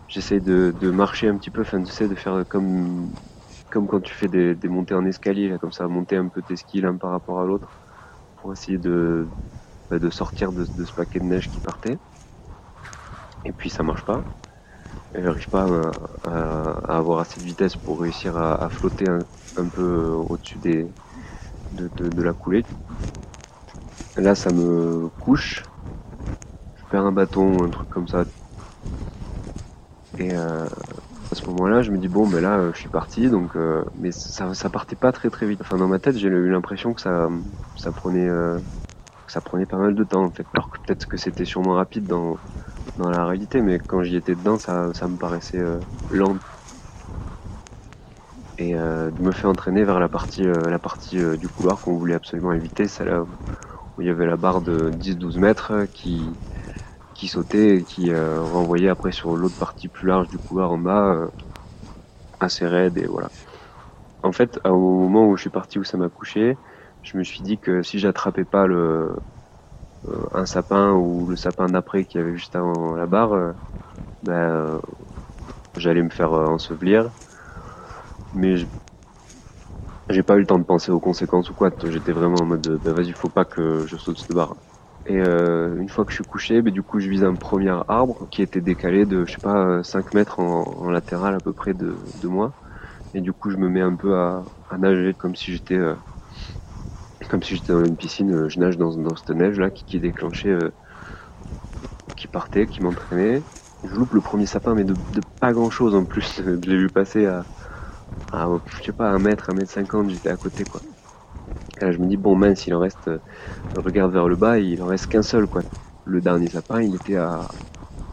J'essaie 0.08 0.40
de, 0.40 0.72
marcher 0.90 1.28
un 1.28 1.36
petit 1.36 1.50
peu, 1.50 1.62
enfin 1.62 1.82
tu 1.82 1.92
sais, 1.92 2.06
de 2.06 2.14
faire 2.14 2.44
comme, 2.48 3.10
comme 3.70 3.88
quand 3.88 4.00
tu 4.00 4.14
fais 4.14 4.28
des, 4.28 4.68
montées 4.68 4.94
en 4.94 5.04
escalier, 5.04 5.48
là, 5.48 5.58
comme 5.58 5.72
ça, 5.72 5.88
monter 5.88 6.16
un 6.16 6.28
peu 6.28 6.42
tes 6.42 6.54
skis 6.56 6.80
l'un 6.80 6.96
par 6.96 7.10
rapport 7.10 7.40
à 7.40 7.44
l'autre, 7.44 7.68
pour 8.36 8.52
essayer 8.52 8.78
de, 8.78 9.28
bah, 9.90 9.98
de 9.98 10.10
sortir 10.10 10.52
de, 10.52 10.64
ce 10.64 10.92
paquet 10.92 11.18
de 11.18 11.24
neige 11.24 11.50
qui 11.50 11.60
partait. 11.60 11.98
Et 13.44 13.52
puis 13.52 13.68
ça 13.68 13.82
marche 13.82 14.04
pas. 14.04 14.22
J'arrive 15.14 15.48
pas 15.48 15.66
à, 16.24 16.96
avoir 16.96 17.20
assez 17.20 17.40
de 17.40 17.44
vitesse 17.44 17.74
pour 17.76 18.00
réussir 18.00 18.36
à, 18.36 18.68
flotter 18.70 19.08
un, 19.08 19.68
peu 19.68 20.10
au-dessus 20.28 20.58
des, 20.58 20.86
de, 21.76 22.22
la 22.22 22.32
coulée. 22.32 22.64
Là, 24.16 24.34
ça 24.34 24.50
me 24.50 25.08
couche. 25.18 25.64
Je 26.74 26.84
perds 26.90 27.06
un 27.06 27.12
bâton, 27.12 27.64
un 27.64 27.70
truc 27.70 27.88
comme 27.88 28.08
ça. 28.08 28.24
Et 30.18 30.34
euh, 30.34 30.66
à 31.30 31.34
ce 31.34 31.48
moment-là, 31.50 31.82
je 31.82 31.90
me 31.90 31.98
dis 31.98 32.08
bon, 32.08 32.26
mais 32.26 32.40
là, 32.40 32.58
euh, 32.58 32.72
je 32.72 32.78
suis 32.78 32.88
parti, 32.88 33.28
donc, 33.28 33.54
euh, 33.56 33.84
mais 33.94 34.12
ça, 34.12 34.54
ça 34.54 34.70
partait 34.70 34.96
pas 34.96 35.12
très 35.12 35.28
très 35.30 35.46
vite. 35.46 35.60
Enfin, 35.60 35.76
dans 35.78 35.88
ma 35.88 35.98
tête, 35.98 36.16
j'ai 36.16 36.28
eu 36.28 36.50
l'impression 36.50 36.94
que 36.94 37.00
ça, 37.02 37.28
ça 37.76 37.92
prenait, 37.92 38.28
pas 39.66 39.76
mal 39.78 39.94
de 39.94 40.04
temps 40.04 40.24
en 40.24 40.30
fait. 40.30 40.46
Peut-être 40.86 41.06
que 41.06 41.16
c'était 41.16 41.44
sûrement 41.44 41.74
rapide 41.74 42.06
dans, 42.06 42.38
dans 42.96 43.10
la 43.10 43.26
réalité, 43.26 43.60
mais 43.60 43.78
quand 43.78 44.02
j'y 44.02 44.16
étais 44.16 44.34
dedans, 44.36 44.58
ça, 44.58 44.92
ça 44.94 45.08
me 45.08 45.16
paraissait 45.18 45.62
lent. 46.08 46.38
Et 48.58 48.72
de 48.74 49.22
me 49.22 49.32
faire 49.32 49.50
entraîner 49.50 49.84
vers 49.84 50.00
la 50.00 50.08
partie, 50.08 50.42
la 50.44 50.78
partie 50.78 51.18
du 51.38 51.48
couloir 51.48 51.80
qu'on 51.80 51.96
voulait 51.96 52.14
absolument 52.14 52.52
éviter, 52.52 52.88
celle-là 52.88 53.22
où 53.22 54.02
il 54.02 54.06
y 54.06 54.10
avait 54.10 54.26
la 54.26 54.36
barre 54.38 54.62
de 54.62 54.90
10-12 54.94 55.38
mètres 55.38 55.86
qui, 55.94 56.40
qui 57.14 57.28
sautait 57.28 57.78
et 57.78 57.84
qui 57.86 58.10
euh, 58.12 58.42
renvoyait 58.42 58.88
après 58.90 59.12
sur 59.12 59.36
l'autre 59.36 59.56
partie 59.56 59.88
plus 59.88 60.08
large 60.08 60.28
du 60.28 60.38
couloir 60.38 60.72
en 60.72 60.78
bas, 60.78 61.14
euh, 61.14 61.28
assez 62.40 62.66
raide 62.66 62.98
et 62.98 63.06
voilà. 63.06 63.30
En 64.22 64.32
fait, 64.32 64.60
au 64.66 64.78
moment 64.78 65.28
où 65.28 65.36
je 65.36 65.42
suis 65.42 65.50
parti 65.50 65.78
où 65.78 65.84
ça 65.84 65.98
m'a 65.98 66.10
couché, 66.10 66.60
je 67.02 67.18
me 67.18 67.24
suis 67.24 67.42
dit 67.44 67.60
que 67.60 67.82
si 67.82 67.98
j'attrapais 67.98 68.44
pas 68.46 68.66
le 68.66 69.16
euh, 70.06 70.26
un 70.32 70.46
sapin 70.46 70.92
ou 70.94 71.26
le 71.28 71.36
sapin 71.36 71.68
d'après 71.70 72.04
qui 72.06 72.18
avait 72.18 72.36
juste 72.36 72.56
avant 72.56 72.96
la 72.96 73.06
barre, 73.06 73.54
ben, 74.22 74.80
j'allais 75.76 76.02
me 76.02 76.10
faire 76.10 76.32
ensevelir. 76.32 77.12
Mais 78.36 78.56
j'ai 80.10 80.22
pas 80.22 80.36
eu 80.36 80.40
le 80.40 80.46
temps 80.46 80.58
de 80.58 80.64
penser 80.64 80.92
aux 80.92 81.00
conséquences 81.00 81.50
ou 81.50 81.54
quoi. 81.54 81.70
J'étais 81.86 82.12
vraiment 82.12 82.40
en 82.42 82.44
mode, 82.44 82.80
ben 82.82 82.92
vas-y, 82.92 83.12
faut 83.12 83.30
pas 83.30 83.44
que 83.44 83.84
je 83.86 83.96
saute 83.96 84.18
cette 84.18 84.32
barre. 84.32 84.56
Et 85.06 85.18
euh, 85.18 85.76
une 85.80 85.88
fois 85.88 86.04
que 86.04 86.10
je 86.10 86.16
suis 86.16 86.24
couché, 86.24 86.62
ben, 86.62 86.72
du 86.72 86.82
coup, 86.82 87.00
je 87.00 87.08
vise 87.08 87.24
un 87.24 87.36
premier 87.36 87.70
arbre 87.88 88.28
qui 88.30 88.42
était 88.42 88.60
décalé 88.60 89.06
de, 89.06 89.24
je 89.24 89.32
sais 89.32 89.38
pas, 89.38 89.82
5 89.82 90.12
mètres 90.14 90.38
en, 90.40 90.90
latéral 90.90 91.34
à 91.34 91.40
peu 91.40 91.52
près 91.52 91.74
de, 91.74 91.98
de, 92.14 92.28
moi. 92.28 92.52
Et 93.14 93.20
du 93.20 93.32
coup, 93.32 93.50
je 93.50 93.56
me 93.56 93.68
mets 93.68 93.80
un 93.80 93.96
peu 93.96 94.16
à, 94.16 94.44
nager 94.78 95.14
comme 95.14 95.34
si 95.36 95.52
j'étais 95.52 95.76
euh, 95.76 95.94
comme 97.30 97.42
si 97.42 97.56
j'étais 97.56 97.72
dans 97.72 97.84
une 97.84 97.96
piscine. 97.96 98.48
Je 98.48 98.60
nage 98.60 98.76
dans, 98.76 98.94
dans 98.96 99.16
cette 99.16 99.30
neige 99.30 99.58
là 99.58 99.70
qui, 99.70 99.98
déclenchée, 100.00 100.50
euh, 100.50 100.70
qui 102.16 102.28
partait, 102.28 102.68
qui 102.68 102.82
m'entraînait. 102.82 103.42
Je 103.84 103.94
loupe 103.94 104.14
le 104.14 104.20
premier 104.20 104.46
sapin, 104.46 104.74
mais 104.74 104.84
de, 104.84 104.94
de 104.94 105.22
pas 105.40 105.52
grand 105.52 105.70
chose 105.70 105.94
en 105.94 106.04
plus. 106.04 106.42
je 106.44 106.68
l'ai 106.68 106.76
vu 106.76 106.90
passer 106.90 107.26
à, 107.26 107.46
à, 108.32 108.48
je 108.66 108.84
sais 108.84 108.92
pas, 108.92 109.10
un 109.10 109.18
mètre, 109.18 109.50
un 109.50 109.54
mètre 109.54 109.72
cinquante. 109.72 110.10
J'étais 110.10 110.30
à 110.30 110.36
côté 110.36 110.66
quoi. 110.66 110.82
Là, 111.80 111.92
je 111.92 111.98
me 111.98 112.06
dis, 112.06 112.16
bon, 112.16 112.36
mince, 112.36 112.66
il 112.66 112.74
en 112.74 112.80
reste, 112.80 113.10
je 113.74 113.78
regarde 113.78 114.12
vers 114.12 114.28
le 114.28 114.36
bas, 114.36 114.58
il 114.58 114.82
en 114.82 114.86
reste 114.86 115.08
qu'un 115.08 115.22
seul, 115.22 115.46
quoi. 115.48 115.64
Le 116.04 116.20
dernier 116.22 116.48
sapin, 116.50 116.82
il 116.82 116.94
était 116.94 117.16
à, 117.16 117.48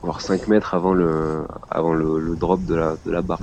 voire 0.02 0.22
5 0.22 0.48
mètres 0.48 0.74
avant 0.76 0.94
le, 0.94 1.48
avant 1.70 1.94
le, 1.94 2.36
drop 2.38 2.66
de 2.66 2.76
la, 2.76 2.98
de 3.06 3.12
la 3.12 3.22
barre, 3.22 3.40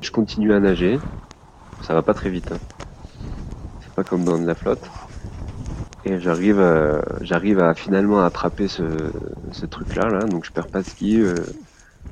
Je 0.00 0.10
continue 0.10 0.54
à 0.54 0.60
nager. 0.60 1.04
Ça 1.80 1.94
va 1.94 2.02
pas 2.02 2.14
très 2.14 2.30
vite, 2.30 2.52
hein. 2.52 2.62
C'est 3.80 3.92
pas 3.94 4.04
comme 4.04 4.24
dans 4.24 4.38
de 4.38 4.46
la 4.46 4.54
flotte. 4.54 4.92
Et 6.04 6.20
j'arrive, 6.20 6.60
j'arrive 7.20 7.58
à 7.60 7.74
finalement 7.74 8.20
attraper 8.24 8.68
ce, 8.68 9.12
ce 9.50 9.66
truc-là, 9.66 10.08
là. 10.08 10.26
Donc 10.28 10.44
je 10.44 10.52
perds 10.52 10.68
pas 10.68 10.82
de 10.82 10.86
ski. 10.88 11.20
Euh, 11.20 11.46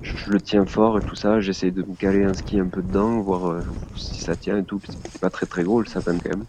je, 0.04 0.30
le 0.30 0.40
tiens 0.40 0.66
fort 0.66 0.98
et 0.98 1.02
tout 1.02 1.16
ça. 1.16 1.40
J'essaie 1.40 1.70
de 1.72 1.82
me 1.82 1.96
caler 1.96 2.24
un 2.24 2.34
ski 2.34 2.60
un 2.60 2.68
peu 2.68 2.82
dedans, 2.82 3.20
voir 3.22 3.46
euh, 3.50 3.64
si 3.96 4.20
ça 4.22 4.36
tient 4.36 4.58
et 4.58 4.64
tout. 4.64 4.80
C'est 4.86 5.20
pas 5.20 5.30
très 5.30 5.46
très 5.46 5.64
gros 5.64 5.80
le 5.80 5.86
sapin 5.86 6.18
quand 6.18 6.30
même. 6.30 6.46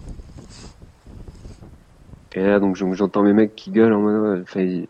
Et 2.34 2.42
là, 2.44 2.60
donc 2.60 2.76
j'entends 2.76 3.24
mes 3.24 3.34
mecs 3.34 3.56
qui 3.56 3.72
gueulent 3.72 3.94
en 3.94 4.02
mode, 4.02 4.42
enfin, 4.44 4.84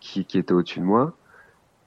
qui, 0.00 0.26
qui 0.26 0.38
étaient 0.38 0.52
au-dessus 0.54 0.80
de 0.80 0.84
moi. 0.84 1.16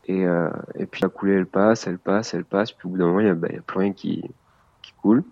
Et, 0.05 0.25
euh, 0.25 0.49
et 0.75 0.87
puis 0.87 1.01
la 1.03 1.09
coulée, 1.09 1.33
elle 1.35 1.47
passe, 1.47 1.87
elle 1.87 1.99
passe, 1.99 2.33
elle 2.33 2.45
passe. 2.45 2.71
Puis 2.73 2.87
au 2.87 2.91
bout 2.91 2.97
d'un 2.97 3.07
moment, 3.07 3.19
il 3.21 3.27
y 3.27 3.29
a, 3.29 3.53
y 3.53 3.57
a 3.57 3.61
plus 3.63 3.79
rien 3.79 3.93
qui, 3.93 4.23
qui 4.81 4.93
coule. 4.93 5.23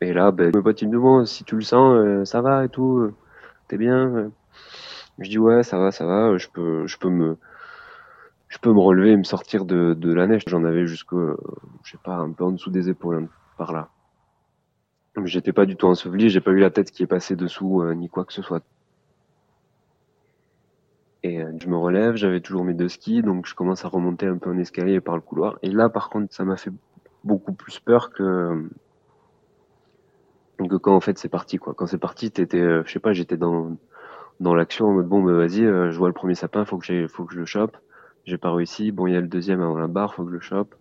Et 0.00 0.12
là, 0.12 0.30
ben, 0.32 0.52
mes 0.54 0.62
potes, 0.62 0.82
ils 0.82 0.88
me 0.88 0.92
demandent 0.94 1.26
si 1.26 1.44
tu 1.44 1.54
le 1.56 1.62
sens, 1.62 1.96
euh, 1.96 2.24
ça 2.24 2.40
va 2.42 2.64
et 2.64 2.68
tout, 2.68 3.12
t'es 3.68 3.78
bien. 3.78 4.32
Je 5.18 5.28
dis 5.30 5.38
ouais, 5.38 5.62
ça 5.62 5.78
va, 5.78 5.92
ça 5.92 6.06
va, 6.06 6.36
je 6.38 6.48
peux, 6.48 6.86
je 6.86 6.98
peux 6.98 7.08
me, 7.10 7.38
je 8.56 8.60
peux 8.62 8.72
me 8.72 8.80
relever 8.80 9.10
et 9.10 9.16
me 9.18 9.22
sortir 9.22 9.66
de, 9.66 10.12
la 10.14 10.26
neige. 10.26 10.44
J'en 10.46 10.64
avais 10.64 10.86
jusqu'au, 10.86 11.36
je 11.84 11.90
sais 11.90 11.98
pas, 12.02 12.16
un 12.16 12.32
peu 12.32 12.44
en 12.44 12.52
dessous 12.52 12.70
des 12.70 12.88
épaules, 12.88 13.28
par 13.58 13.70
là. 13.70 13.90
J'étais 15.24 15.52
pas 15.52 15.66
du 15.66 15.76
tout 15.76 15.86
enseveli, 15.86 16.30
j'ai 16.30 16.40
pas 16.40 16.52
eu 16.52 16.58
la 16.58 16.70
tête 16.70 16.90
qui 16.90 17.02
est 17.02 17.06
passée 17.06 17.36
dessous, 17.36 17.82
euh, 17.82 17.94
ni 17.94 18.08
quoi 18.08 18.24
que 18.24 18.32
ce 18.32 18.40
soit. 18.40 18.62
Et 21.22 21.42
euh, 21.42 21.52
je 21.58 21.68
me 21.68 21.76
relève, 21.76 22.16
j'avais 22.16 22.40
toujours 22.40 22.64
mes 22.64 22.72
deux 22.72 22.88
skis, 22.88 23.20
donc 23.20 23.46
je 23.46 23.54
commence 23.54 23.84
à 23.84 23.88
remonter 23.88 24.26
un 24.26 24.38
peu 24.38 24.48
en 24.48 24.58
escalier 24.58 25.00
par 25.02 25.16
le 25.16 25.20
couloir. 25.20 25.58
Et 25.62 25.70
là, 25.70 25.90
par 25.90 26.08
contre, 26.08 26.32
ça 26.32 26.44
m'a 26.44 26.56
fait 26.56 26.72
beaucoup 27.24 27.52
plus 27.52 27.78
peur 27.78 28.10
que 28.10 28.70
que 30.58 30.76
quand 30.76 30.96
en 30.96 31.00
fait 31.00 31.18
c'est 31.18 31.28
parti 31.28 31.58
quoi. 31.58 31.74
Quand 31.74 31.86
c'est 31.86 31.98
parti, 31.98 32.30
t'étais, 32.30 32.60
euh, 32.60 32.82
je 32.86 32.92
sais 32.92 33.00
pas, 33.00 33.12
j'étais 33.12 33.36
dans 33.36 33.76
dans 34.40 34.54
l'action 34.54 34.86
en 34.86 34.92
mode 34.92 35.08
bon, 35.08 35.22
bah, 35.22 35.32
vas-y, 35.32 35.62
je 35.62 35.98
vois 35.98 36.08
le 36.08 36.14
premier 36.14 36.34
sapin, 36.34 36.64
faut 36.64 36.78
que 36.78 37.06
faut 37.08 37.24
que 37.24 37.34
je 37.34 37.40
le 37.40 37.46
chope. 37.46 37.76
J'ai 38.26 38.38
pas 38.38 38.52
réussi. 38.52 38.92
Bon, 38.92 39.06
il 39.06 39.14
y 39.14 39.16
a 39.16 39.20
le 39.20 39.28
deuxième 39.28 39.60
avant 39.62 39.78
la 39.78 39.86
barre, 39.86 40.14
faut 40.14 40.24
que 40.24 40.30
je 40.30 40.34
le 40.34 40.40
chope. 40.40 40.74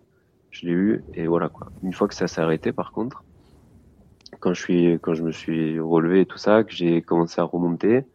Je 0.49 0.65
l'ai 0.67 0.73
eu 0.73 1.05
et 1.13 1.27
voilà 1.27 1.49
quoi. 1.49 1.71
Une 1.83 1.93
fois 1.93 2.07
que 2.07 2.15
ça 2.15 2.27
s'est 2.27 2.41
arrêté, 2.41 2.71
par 2.73 2.91
contre, 2.91 3.23
quand 4.39 4.53
je 4.53 4.61
suis, 4.61 4.93
quand 5.01 5.13
je 5.13 5.23
me 5.23 5.31
suis 5.31 5.79
relevé 5.79 6.21
et 6.21 6.25
tout 6.25 6.37
ça, 6.37 6.63
que 6.63 6.73
j'ai 6.73 7.01
commencé 7.01 7.41
à 7.41 7.43
remonter, 7.43 7.97
et 7.97 8.05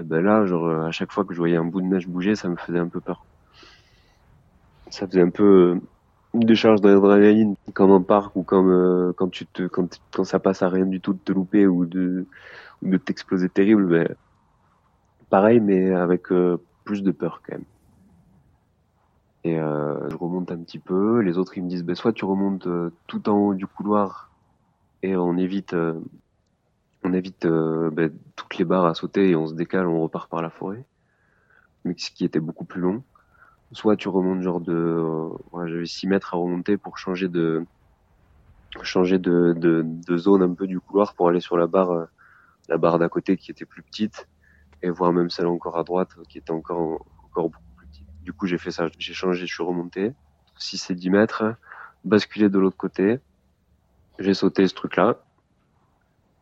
eh 0.00 0.02
ben 0.02 0.22
là, 0.22 0.46
genre 0.46 0.68
à 0.84 0.92
chaque 0.92 1.12
fois 1.12 1.24
que 1.24 1.34
je 1.34 1.38
voyais 1.38 1.56
un 1.56 1.64
bout 1.64 1.80
de 1.82 1.86
neige 1.86 2.08
bouger, 2.08 2.36
ça 2.36 2.48
me 2.48 2.56
faisait 2.56 2.78
un 2.78 2.88
peu 2.88 3.00
peur. 3.00 3.26
Ça 4.90 5.06
faisait 5.06 5.22
un 5.22 5.30
peu 5.30 5.80
une 6.34 6.40
décharge 6.40 6.80
d'adrénaline 6.80 7.54
comme 7.74 7.90
en 7.92 8.02
parc 8.02 8.36
ou 8.36 8.42
comme 8.44 8.70
euh, 8.70 9.12
quand 9.16 9.28
tu 9.30 9.46
te 9.46 9.64
quand, 9.68 10.00
quand 10.12 10.24
ça 10.24 10.38
passe 10.40 10.62
à 10.62 10.68
rien 10.68 10.86
du 10.86 11.00
tout 11.00 11.14
de 11.14 11.18
te 11.20 11.32
louper 11.32 11.66
ou 11.66 11.86
de 11.86 12.28
ou 12.82 12.88
de 12.90 12.96
t'exploser 12.98 13.48
terrible 13.48 13.88
ben 13.88 14.16
pareil 15.30 15.60
mais 15.60 15.92
avec 15.92 16.32
euh, 16.32 16.58
plus 16.84 17.02
de 17.02 17.12
peur 17.12 17.42
quand 17.44 17.54
même 17.54 17.64
euh, 19.54 20.08
je 20.08 20.16
remonte 20.16 20.50
un 20.50 20.58
petit 20.58 20.78
peu. 20.78 21.20
Les 21.20 21.38
autres, 21.38 21.56
ils 21.56 21.62
me 21.64 21.68
disent, 21.68 21.84
bah, 21.84 21.94
soit 21.94 22.12
tu 22.12 22.24
remontes 22.24 22.66
euh, 22.66 22.90
tout 23.06 23.28
en 23.28 23.36
haut 23.36 23.54
du 23.54 23.66
couloir 23.66 24.30
et 25.02 25.16
on 25.16 25.36
évite, 25.36 25.74
euh, 25.74 26.00
on 27.04 27.12
évite 27.12 27.46
bah, 27.46 28.08
toutes 28.34 28.58
les 28.58 28.64
barres 28.64 28.86
à 28.86 28.94
sauter 28.94 29.30
et 29.30 29.36
on 29.36 29.46
se 29.46 29.54
décale, 29.54 29.86
on 29.86 30.02
repart 30.02 30.30
par 30.30 30.42
la 30.42 30.50
forêt. 30.50 30.84
Mais 31.84 31.94
ce 31.96 32.10
qui 32.10 32.24
était 32.24 32.40
beaucoup 32.40 32.64
plus 32.64 32.80
long. 32.80 33.02
Soit 33.72 33.96
tu 33.96 34.08
remontes 34.08 34.42
genre 34.42 34.60
de, 34.60 35.04
j'avais 35.66 35.86
6 35.86 36.06
mètres 36.06 36.34
à 36.34 36.36
remonter 36.36 36.76
pour 36.76 36.98
changer 36.98 37.28
de, 37.28 37.64
changer 38.82 39.18
de, 39.18 39.84
zone 40.16 40.42
un 40.42 40.54
peu 40.54 40.68
du 40.68 40.78
couloir 40.78 41.14
pour 41.14 41.28
aller 41.28 41.40
sur 41.40 41.56
la 41.56 41.66
barre, 41.66 42.06
la 42.68 42.78
barre 42.78 42.98
d'à 43.00 43.08
côté 43.08 43.36
qui 43.36 43.50
était 43.50 43.64
plus 43.64 43.82
petite 43.82 44.28
et 44.82 44.90
voir 44.90 45.12
même 45.12 45.30
celle 45.30 45.46
encore 45.46 45.78
à 45.78 45.82
droite 45.82 46.10
qui 46.28 46.38
était 46.38 46.52
encore, 46.52 47.04
encore 47.24 47.50
beaucoup 47.50 47.65
du 48.26 48.32
coup, 48.32 48.46
j'ai 48.46 48.58
fait 48.58 48.72
ça, 48.72 48.88
j'ai 48.98 49.14
changé, 49.14 49.46
je 49.46 49.54
suis 49.54 49.62
remonté. 49.62 50.12
6 50.58 50.90
et 50.90 50.94
10 50.94 51.10
mètres, 51.10 51.44
basculé 52.04 52.48
de 52.48 52.58
l'autre 52.58 52.76
côté. 52.76 53.20
J'ai 54.18 54.34
sauté 54.34 54.66
ce 54.66 54.74
truc-là. 54.74 55.18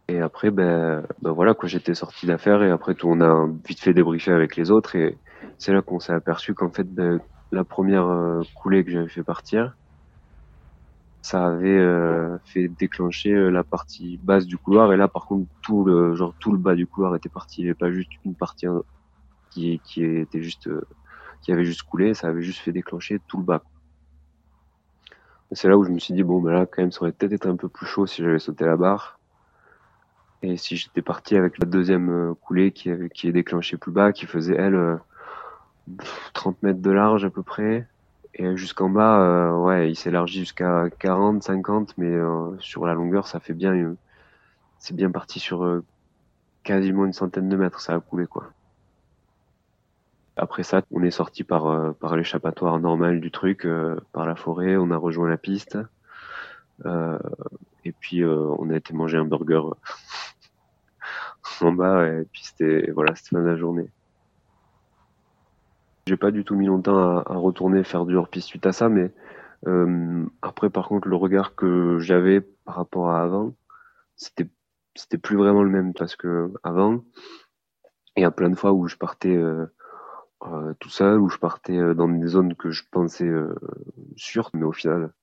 Et 0.09 0.21
après, 0.21 0.51
ben, 0.51 1.07
ben 1.21 1.33
voilà, 1.33 1.53
quoi, 1.53 1.69
j'étais 1.69 1.95
sorti 1.95 2.27
d'affaire 2.27 2.63
et 2.63 2.71
après 2.71 2.95
tout, 2.95 3.09
on 3.09 3.21
a 3.21 3.47
vite 3.69 3.81
fait 3.81 3.93
débriefer 3.93 4.33
avec 4.33 4.57
les 4.57 4.71
autres 4.71 4.97
et 4.97 5.19
c'est 5.59 5.75
là 5.75 5.83
qu'on 5.83 6.01
s'est 6.01 6.15
aperçu 6.15 6.55
qu'en 6.55 6.71
fait, 6.71 6.85
ben, 6.85 7.21
la 7.53 7.65
première 7.65 8.07
euh, 8.07 8.43
coulée 8.55 8.83
que 8.83 8.91
j'avais 8.91 9.09
fait 9.09 9.23
partir, 9.23 9.77
ça 11.21 11.47
avait 11.47 11.69
euh, 11.69 12.39
fait 12.45 12.69
déclencher 12.69 13.33
euh, 13.33 13.51
la 13.51 13.63
partie 13.63 14.19
basse 14.23 14.47
du 14.47 14.57
couloir 14.57 14.91
et 14.93 14.97
là, 14.97 15.09
par 15.09 15.27
contre, 15.27 15.51
tout 15.61 15.85
le 15.85 16.15
genre 16.15 16.35
tout 16.39 16.53
le 16.53 16.59
bas 16.59 16.75
du 16.75 16.87
couloir 16.87 17.15
était 17.15 17.29
parti. 17.29 17.61
Il 17.61 17.65
n'y 17.65 17.71
avait 17.71 17.79
pas 17.79 17.91
juste 17.91 18.11
une 18.25 18.35
partie 18.35 18.67
qui, 19.51 19.81
qui 19.85 20.03
était 20.05 20.43
juste 20.43 20.69
qui 21.45 21.53
avait 21.53 21.65
juste 21.65 21.83
coulé, 21.83 22.15
ça 22.15 22.29
avait 22.29 22.43
juste 22.43 22.61
fait 22.61 22.73
déclencher 22.73 23.21
tout 23.29 23.37
le 23.37 23.45
bas. 23.45 23.63
C'est 25.53 25.69
là 25.69 25.77
où 25.77 25.85
je 25.85 25.91
me 25.91 25.99
suis 25.99 26.15
dit, 26.15 26.23
bon, 26.23 26.41
ben 26.41 26.53
là, 26.53 26.67
quand 26.67 26.83
même, 26.83 26.91
ça 26.91 27.03
aurait 27.03 27.13
peut-être 27.13 27.33
été 27.33 27.49
un 27.49 27.57
peu 27.57 27.69
plus 27.69 27.87
chaud 27.87 28.07
si 28.07 28.23
j'avais 28.23 28.39
sauté 28.39 28.65
la 28.65 28.77
barre. 28.77 29.21
Et 30.43 30.57
si 30.57 30.77
j'étais 30.77 31.03
parti 31.03 31.37
avec 31.37 31.59
la 31.59 31.67
deuxième 31.67 32.11
euh, 32.11 32.35
coulée 32.35 32.73
qui, 32.73 32.91
qui 33.15 33.29
est 33.29 33.33
déclenchée 33.33 33.77
plus 33.77 33.93
bas, 33.93 34.13
qui 34.13 34.27
faisait, 34.27 34.57
elle, 34.57 34.99
30 36.33 36.55
euh, 36.55 36.67
mètres 36.67 36.81
de 36.81 36.91
large 36.91 37.25
à 37.25 37.31
peu 37.31 37.43
près. 37.43 37.87
Et 38.35 38.57
jusqu'en 38.57 38.89
bas, 38.89 39.21
euh, 39.21 39.57
ouais, 39.59 39.91
il 39.91 39.97
s'élargit 39.97 40.41
jusqu'à 40.41 40.89
40, 40.99 41.43
50, 41.43 41.97
mais 41.99 42.17
sur 42.59 42.87
la 42.87 42.95
longueur, 42.95 43.29
ça 43.29 43.39
fait 43.39 43.55
bien, 43.55 43.95
c'est 44.79 44.97
bien 44.97 45.11
parti 45.11 45.39
sur 45.39 45.83
quasiment 46.65 47.05
une 47.05 47.13
centaine 47.13 47.49
de 47.49 47.57
mètres, 47.57 47.81
ça 47.81 47.95
a 47.95 48.01
coulé 48.01 48.27
quoi. 48.27 48.51
Après 50.37 50.63
ça, 50.65 50.83
on 50.91 51.03
est 51.03 51.11
sorti 51.11 51.45
par, 51.45 51.67
euh, 51.67 51.93
par 51.93 52.17
l'échappatoire 52.17 52.79
normal 52.81 53.21
du 53.21 53.31
truc, 53.31 53.65
euh, 53.65 53.97
par 54.13 54.27
la 54.27 54.35
forêt, 54.35 54.77
on 54.77 54.91
a 54.91 54.97
rejoint 54.97 55.29
la 55.29 55.37
piste. 55.37 55.79
Euh, 56.85 57.19
et 57.85 57.93
puis 57.93 58.25
on 58.25 58.71
a 58.71 58.77
été 58.77 58.95
manger 58.95 59.19
un 59.19 59.25
burger 59.25 59.63
en 61.61 61.73
bas 61.73 62.09
et 62.09 62.25
puis 62.33 62.43
c'était 62.43 62.91
voilà, 62.91 63.15
fin 63.15 63.39
de 63.41 63.47
la 63.47 63.57
journée. 63.57 63.89
J'ai 66.07 66.17
pas 66.17 66.33
du 66.33 66.45
tout 66.45 66.57
mis 66.57 66.67
longtemps 66.67 66.99
à, 66.99 67.23
à 67.27 67.37
retourner 67.37 67.85
faire 67.85 68.07
du 68.07 68.17
hors-piste 68.17 68.49
suite 68.49 68.67
à 68.67 68.73
ça, 68.73 68.89
mais 68.89 69.13
après 70.43 70.69
par 70.71 70.89
contre 70.89 71.07
le 71.09 71.17
regard 71.17 71.55
que 71.55 71.99
j'avais 72.01 72.41
par 72.41 72.77
rapport 72.77 73.11
à 73.11 73.23
avant, 73.23 73.55
c'était 74.17 74.49
c'était 74.97 75.19
plus 75.19 75.37
vraiment 75.37 75.63
le 75.63 75.71
même 75.71 75.93
parce 75.93 76.17
que 76.17 76.53
avant, 76.63 77.05
il 78.17 78.23
y 78.23 78.25
a 78.27 78.31
plein 78.31 78.51
de 78.51 78.55
fois 78.55 78.73
où 78.73 78.87
je 78.87 78.97
partais 78.97 79.37
euh, 79.37 79.67
tout 80.85 80.91
seul, 80.91 81.19
où 81.19 81.31
je 81.31 81.39
partais 81.39 81.79
euh, 81.79 81.95
dans 81.95 82.09
des 82.09 82.27
zones 82.27 82.55
que 82.55 82.71
je 82.71 82.83
pensais 82.91 83.25
euh, 83.25 83.55
sûres, 84.17 84.51
mais 84.53 84.65
au 84.65 84.73
final, 84.73 85.15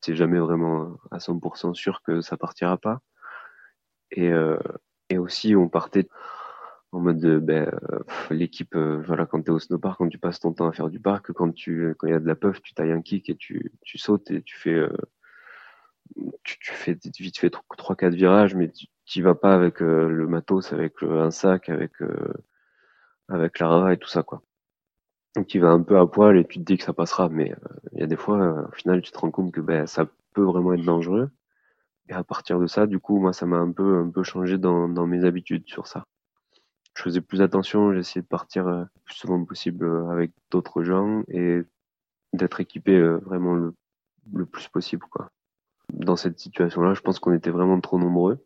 c'est 0.00 0.14
jamais 0.14 0.38
vraiment 0.38 0.96
à 1.10 1.18
100% 1.18 1.74
sûr 1.74 2.02
que 2.02 2.20
ça 2.20 2.36
partira 2.36 2.78
pas. 2.78 3.00
Et, 4.12 4.30
et 5.08 5.16
aussi, 5.16 5.56
on 5.56 5.68
partait 5.68 6.06
en 6.92 7.00
mode 7.00 7.18
de, 7.18 7.38
ben, 7.38 7.70
l'équipe, 8.30 8.76
voilà, 8.76 9.26
quand 9.26 9.42
tu 9.42 9.46
es 9.48 9.54
au 9.54 9.58
snowpark, 9.58 9.98
quand 9.98 10.08
tu 10.08 10.18
passes 10.18 10.40
ton 10.40 10.52
temps 10.52 10.68
à 10.68 10.72
faire 10.72 10.90
du 10.90 11.00
parc, 11.00 11.32
quand 11.32 11.52
tu 11.52 11.94
quand 11.98 12.08
il 12.08 12.10
y 12.10 12.14
a 12.14 12.20
de 12.20 12.26
la 12.26 12.34
puff, 12.34 12.60
tu 12.62 12.74
tailles 12.74 12.92
un 12.92 13.00
kick 13.00 13.30
et 13.30 13.36
tu, 13.36 13.72
tu 13.82 13.96
sautes 13.98 14.30
et 14.30 14.42
tu 14.42 14.56
fais 14.56 14.86
tu, 16.44 16.58
tu 16.58 16.72
fais 16.72 16.98
vite 17.18 17.38
fait 17.38 17.50
trois 17.78 17.96
quatre 17.96 18.14
virages, 18.14 18.54
mais 18.54 18.70
tu 19.06 19.22
vas 19.22 19.34
pas 19.34 19.54
avec 19.54 19.80
le 19.80 20.26
matos, 20.26 20.72
avec 20.72 21.02
un 21.02 21.30
sac, 21.30 21.70
avec 21.70 21.92
avec 23.28 23.58
la 23.60 23.92
et 23.92 23.96
tout 23.96 24.08
ça 24.08 24.22
quoi. 24.22 24.42
Donc 25.36 25.46
tu 25.46 25.58
vas 25.58 25.70
un 25.70 25.82
peu 25.82 25.98
à 25.98 26.06
poil 26.06 26.36
et 26.36 26.44
tu 26.46 26.58
te 26.58 26.64
dis 26.64 26.76
que 26.76 26.84
ça 26.84 26.92
passera, 26.92 27.28
mais 27.28 27.52
euh, 27.52 27.56
il 27.92 28.00
y 28.00 28.02
a 28.02 28.06
des 28.06 28.16
fois, 28.16 28.40
euh, 28.40 28.66
au 28.68 28.72
final, 28.72 29.00
tu 29.00 29.12
te 29.12 29.18
rends 29.18 29.30
compte 29.30 29.52
que 29.52 29.60
ben, 29.60 29.86
ça 29.86 30.06
peut 30.34 30.42
vraiment 30.42 30.74
être 30.74 30.84
dangereux. 30.84 31.30
Et 32.08 32.12
à 32.12 32.24
partir 32.24 32.58
de 32.60 32.66
ça, 32.66 32.86
du 32.86 32.98
coup, 32.98 33.18
moi, 33.18 33.32
ça 33.32 33.46
m'a 33.46 33.56
un 33.58 33.72
peu, 33.72 33.98
un 33.98 34.10
peu 34.10 34.22
changé 34.22 34.58
dans, 34.58 34.88
dans 34.88 35.06
mes 35.06 35.24
habitudes 35.24 35.66
sur 35.66 35.86
ça. 35.86 36.04
Je 36.94 37.02
faisais 37.02 37.20
plus 37.22 37.40
attention, 37.40 37.92
j'essayais 37.94 38.22
de 38.22 38.26
partir 38.26 38.66
euh, 38.66 38.80
le 38.82 39.00
plus 39.04 39.14
souvent 39.16 39.42
possible 39.44 39.86
avec 40.10 40.32
d'autres 40.50 40.82
gens 40.82 41.22
et 41.28 41.62
d'être 42.34 42.60
équipé 42.60 43.00
vraiment 43.00 43.54
le, 43.54 43.74
le 44.32 44.46
plus 44.46 44.68
possible, 44.68 45.06
quoi. 45.10 45.30
Dans 45.92 46.16
cette 46.16 46.38
situation-là, 46.38 46.94
je 46.94 47.00
pense 47.00 47.18
qu'on 47.18 47.34
était 47.34 47.50
vraiment 47.50 47.80
trop 47.80 47.98
nombreux. 47.98 48.38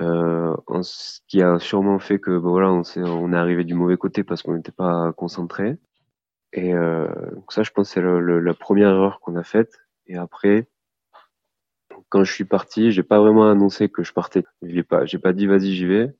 Euh, 0.00 0.56
ce 0.82 1.20
qui 1.28 1.40
a 1.42 1.58
sûrement 1.58 1.98
fait 1.98 2.18
que 2.18 2.38
bah, 2.38 2.50
voilà, 2.50 2.72
on, 2.72 2.82
est, 2.82 2.98
on 2.98 3.32
est 3.32 3.36
arrivé 3.36 3.64
du 3.64 3.74
mauvais 3.74 3.96
côté 3.96 4.24
parce 4.24 4.42
qu'on 4.42 4.54
n'était 4.54 4.72
pas 4.72 5.12
concentré. 5.12 5.76
Et 6.52 6.74
euh, 6.74 7.08
ça, 7.48 7.62
je 7.62 7.70
pense, 7.70 7.90
c'est 7.90 8.02
la 8.02 8.54
première 8.54 8.90
erreur 8.90 9.20
qu'on 9.20 9.36
a 9.36 9.44
faite. 9.44 9.80
Et 10.06 10.16
après, 10.16 10.68
quand 12.08 12.24
je 12.24 12.32
suis 12.32 12.44
parti, 12.44 12.92
j'ai 12.92 13.02
pas 13.02 13.20
vraiment 13.20 13.48
annoncé 13.50 13.88
que 13.88 14.02
je 14.02 14.12
partais. 14.12 14.44
J'ai 14.62 14.82
pas, 14.82 15.04
j'ai 15.04 15.18
pas 15.18 15.32
dit 15.32 15.46
vas-y, 15.46 15.72
j'y 15.72 15.86
vais. 15.86 16.14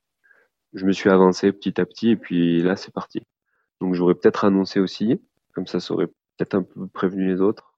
Je 0.72 0.86
me 0.86 0.92
suis 0.92 1.10
avancé 1.10 1.52
petit 1.52 1.80
à 1.80 1.86
petit 1.86 2.10
et 2.10 2.16
puis 2.16 2.62
là, 2.62 2.76
c'est 2.76 2.92
parti. 2.92 3.26
Donc 3.80 3.94
j'aurais 3.94 4.14
peut-être 4.14 4.44
annoncé 4.44 4.80
aussi, 4.80 5.20
comme 5.54 5.66
ça, 5.66 5.80
ça 5.80 5.94
aurait 5.94 6.08
peut-être 6.08 6.54
un 6.54 6.62
peu 6.62 6.86
prévenu 6.88 7.28
les 7.28 7.40
autres. 7.40 7.73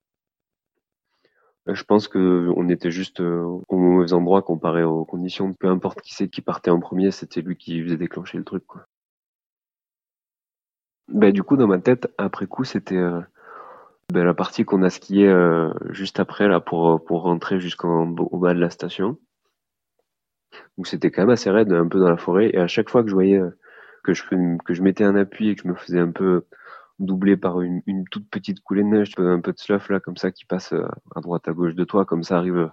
Euh, 1.67 1.75
je 1.75 1.83
pense 1.83 2.07
que 2.07 2.51
on 2.55 2.69
était 2.69 2.91
juste 2.91 3.21
euh, 3.21 3.43
au 3.67 3.77
mauvais 3.77 4.13
endroit 4.13 4.41
comparé 4.41 4.83
aux 4.83 5.05
conditions. 5.05 5.53
Peu 5.53 5.67
importe 5.67 6.01
qui 6.01 6.13
c'est 6.13 6.29
qui 6.29 6.41
partait 6.41 6.71
en 6.71 6.79
premier, 6.79 7.11
c'était 7.11 7.41
lui 7.41 7.57
qui 7.57 7.83
faisait 7.83 7.97
déclencher 7.97 8.37
le 8.37 8.43
truc. 8.43 8.65
Quoi. 8.65 8.85
Ben, 11.09 11.31
du 11.31 11.43
coup, 11.43 11.57
dans 11.57 11.67
ma 11.67 11.79
tête, 11.79 12.11
après 12.17 12.47
coup, 12.47 12.63
c'était 12.63 12.97
euh, 12.97 13.21
ben, 14.11 14.23
la 14.25 14.33
partie 14.33 14.65
qu'on 14.65 14.83
a 14.83 14.89
skié 14.89 15.33
juste 15.89 16.19
après 16.19 16.47
là 16.47 16.59
pour 16.59 17.03
pour 17.03 17.23
rentrer 17.23 17.59
jusqu'au 17.59 18.05
bas 18.05 18.53
de 18.53 18.59
la 18.59 18.69
station. 18.69 19.17
Donc 20.77 20.87
c'était 20.87 21.11
quand 21.11 21.23
même 21.23 21.31
assez 21.31 21.49
raide, 21.49 21.71
un 21.73 21.87
peu 21.87 21.99
dans 21.99 22.09
la 22.09 22.17
forêt. 22.17 22.49
Et 22.53 22.57
à 22.57 22.67
chaque 22.67 22.89
fois 22.89 23.03
que 23.03 23.09
je 23.09 23.13
voyais 23.13 23.41
que 24.03 24.13
je 24.13 24.81
mettais 24.81 25.03
un 25.03 25.15
appui 25.15 25.49
et 25.49 25.55
que 25.55 25.63
je 25.63 25.67
me 25.67 25.75
faisais 25.75 25.99
un 25.99 26.11
peu 26.11 26.45
doublé 26.99 27.37
par 27.37 27.61
une, 27.61 27.81
une, 27.85 28.05
toute 28.05 28.29
petite 28.29 28.61
coulée 28.61 28.83
de 28.83 28.87
neige, 28.87 29.11
un 29.17 29.41
peu 29.41 29.53
de 29.53 29.59
slough 29.59 29.89
là 29.89 29.99
comme 29.99 30.17
ça 30.17 30.31
qui 30.31 30.45
passe 30.45 30.73
euh, 30.73 30.87
à 31.15 31.21
droite 31.21 31.47
à 31.47 31.53
gauche 31.53 31.75
de 31.75 31.83
toi, 31.83 32.05
comme 32.05 32.23
ça 32.23 32.37
arrive 32.37 32.57
euh, 32.57 32.69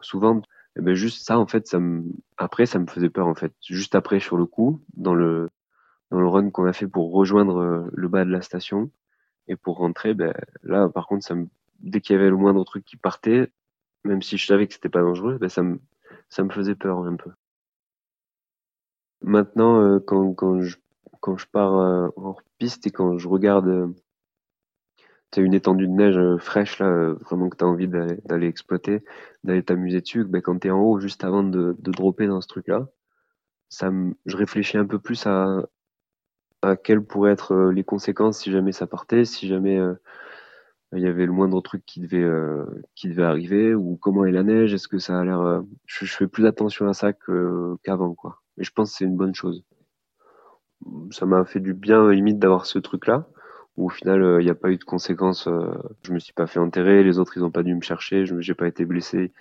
souvent. 0.00 0.42
Et 0.76 0.80
ben 0.80 0.94
juste 0.94 1.24
ça 1.24 1.38
en 1.38 1.46
fait, 1.46 1.66
ça 1.68 1.78
me 1.78 2.04
après 2.36 2.66
ça 2.66 2.78
me 2.78 2.86
faisait 2.86 3.10
peur 3.10 3.28
en 3.28 3.34
fait. 3.34 3.52
Juste 3.62 3.94
après 3.94 4.20
sur 4.20 4.36
le 4.36 4.46
coup, 4.46 4.82
dans 4.96 5.14
le 5.14 5.50
dans 6.10 6.20
le 6.20 6.28
run 6.28 6.50
qu'on 6.50 6.66
a 6.66 6.72
fait 6.72 6.88
pour 6.88 7.12
rejoindre 7.12 7.58
euh, 7.58 7.90
le 7.92 8.08
bas 8.08 8.24
de 8.24 8.30
la 8.30 8.42
station 8.42 8.90
et 9.48 9.56
pour 9.56 9.78
rentrer, 9.78 10.14
ben 10.14 10.34
là 10.62 10.88
par 10.88 11.06
contre 11.06 11.24
ça 11.24 11.34
me 11.34 11.46
dès 11.80 12.00
qu'il 12.00 12.16
y 12.16 12.18
avait 12.18 12.30
le 12.30 12.36
moindre 12.36 12.64
truc 12.64 12.84
qui 12.84 12.96
partait, 12.96 13.52
même 14.04 14.22
si 14.22 14.36
je 14.38 14.46
savais 14.46 14.66
que 14.66 14.74
c'était 14.74 14.88
pas 14.88 15.02
dangereux, 15.02 15.38
ben 15.38 15.48
ça 15.48 15.62
me 15.62 15.80
ça 16.28 16.42
me 16.42 16.50
faisait 16.50 16.74
peur 16.74 17.04
un 17.04 17.16
peu. 17.16 17.30
Maintenant, 19.22 20.00
quand, 20.00 20.34
quand 20.34 20.60
je 20.60 20.76
quand 21.24 21.38
je 21.38 21.46
pars 21.46 21.78
euh, 21.78 22.08
en 22.16 22.36
piste 22.58 22.86
et 22.86 22.90
quand 22.90 23.16
je 23.16 23.28
regarde 23.28 23.66
euh, 23.66 23.88
tu 25.30 25.40
as 25.40 25.42
une 25.42 25.54
étendue 25.54 25.86
de 25.86 25.92
neige 25.92 26.18
euh, 26.18 26.36
fraîche 26.36 26.78
là, 26.80 27.14
vraiment 27.14 27.48
que 27.48 27.56
tu 27.56 27.64
as 27.64 27.66
envie 27.66 27.88
d'aller 27.88 28.46
exploiter, 28.46 29.02
d'aller 29.42 29.62
t'amuser 29.62 30.02
dessus, 30.02 30.24
ben, 30.24 30.42
quand 30.42 30.58
tu 30.58 30.68
es 30.68 30.70
en 30.70 30.82
haut 30.82 31.00
juste 31.00 31.24
avant 31.24 31.42
de, 31.42 31.76
de 31.78 31.90
dropper 31.90 32.26
dans 32.26 32.42
ce 32.42 32.46
truc 32.46 32.68
là, 32.68 32.88
ça 33.70 33.90
je 34.26 34.36
réfléchis 34.36 34.76
un 34.76 34.84
peu 34.84 34.98
plus 34.98 35.26
à, 35.26 35.66
à 36.60 36.76
quelles 36.76 37.02
pourraient 37.02 37.32
être 37.32 37.70
les 37.70 37.84
conséquences 37.84 38.40
si 38.40 38.52
jamais 38.52 38.72
ça 38.72 38.86
partait, 38.86 39.24
si 39.24 39.48
jamais 39.48 39.80
il 40.92 41.00
y 41.00 41.06
avait 41.06 41.24
le 41.24 41.32
moindre 41.32 41.62
truc 41.62 41.84
qui 41.86 42.00
devait 42.00 42.28
qui 42.94 43.08
devait 43.08 43.24
arriver 43.24 43.74
ou 43.74 43.96
comment 43.96 44.26
est 44.26 44.32
la 44.32 44.42
neige, 44.42 44.74
est-ce 44.74 44.88
que 44.88 44.98
ça 44.98 45.18
a 45.18 45.24
l'air 45.24 45.62
je, 45.86 46.04
fais 46.04 46.28
plus 46.28 46.46
attention 46.46 46.86
à 46.86 46.92
ça 46.92 47.14
qu'avant 47.82 48.14
quoi. 48.14 48.42
Et 48.58 48.64
je 48.64 48.70
pense 48.72 48.92
que 48.92 48.98
c'est 48.98 49.04
une 49.06 49.16
bonne 49.16 49.34
chose 49.34 49.64
ça 51.10 51.26
m'a 51.26 51.44
fait 51.44 51.60
du 51.60 51.74
bien 51.74 52.10
limite 52.10 52.38
d'avoir 52.38 52.66
ce 52.66 52.78
truc 52.78 53.06
là 53.06 53.26
où 53.76 53.86
au 53.86 53.88
final 53.88 54.20
il 54.20 54.24
euh, 54.24 54.42
n'y 54.42 54.50
a 54.50 54.54
pas 54.54 54.70
eu 54.70 54.76
de 54.76 54.84
conséquences 54.84 55.48
euh, 55.48 55.72
je 56.02 56.12
me 56.12 56.18
suis 56.18 56.32
pas 56.32 56.46
fait 56.46 56.60
enterrer 56.60 57.02
les 57.02 57.18
autres 57.18 57.36
ils 57.36 57.44
ont 57.44 57.50
pas 57.50 57.62
dû 57.62 57.74
me 57.74 57.80
chercher 57.80 58.26
je 58.26 58.40
j'ai 58.40 58.54
pas 58.54 58.68
été 58.68 58.84
blessé. 58.84 59.32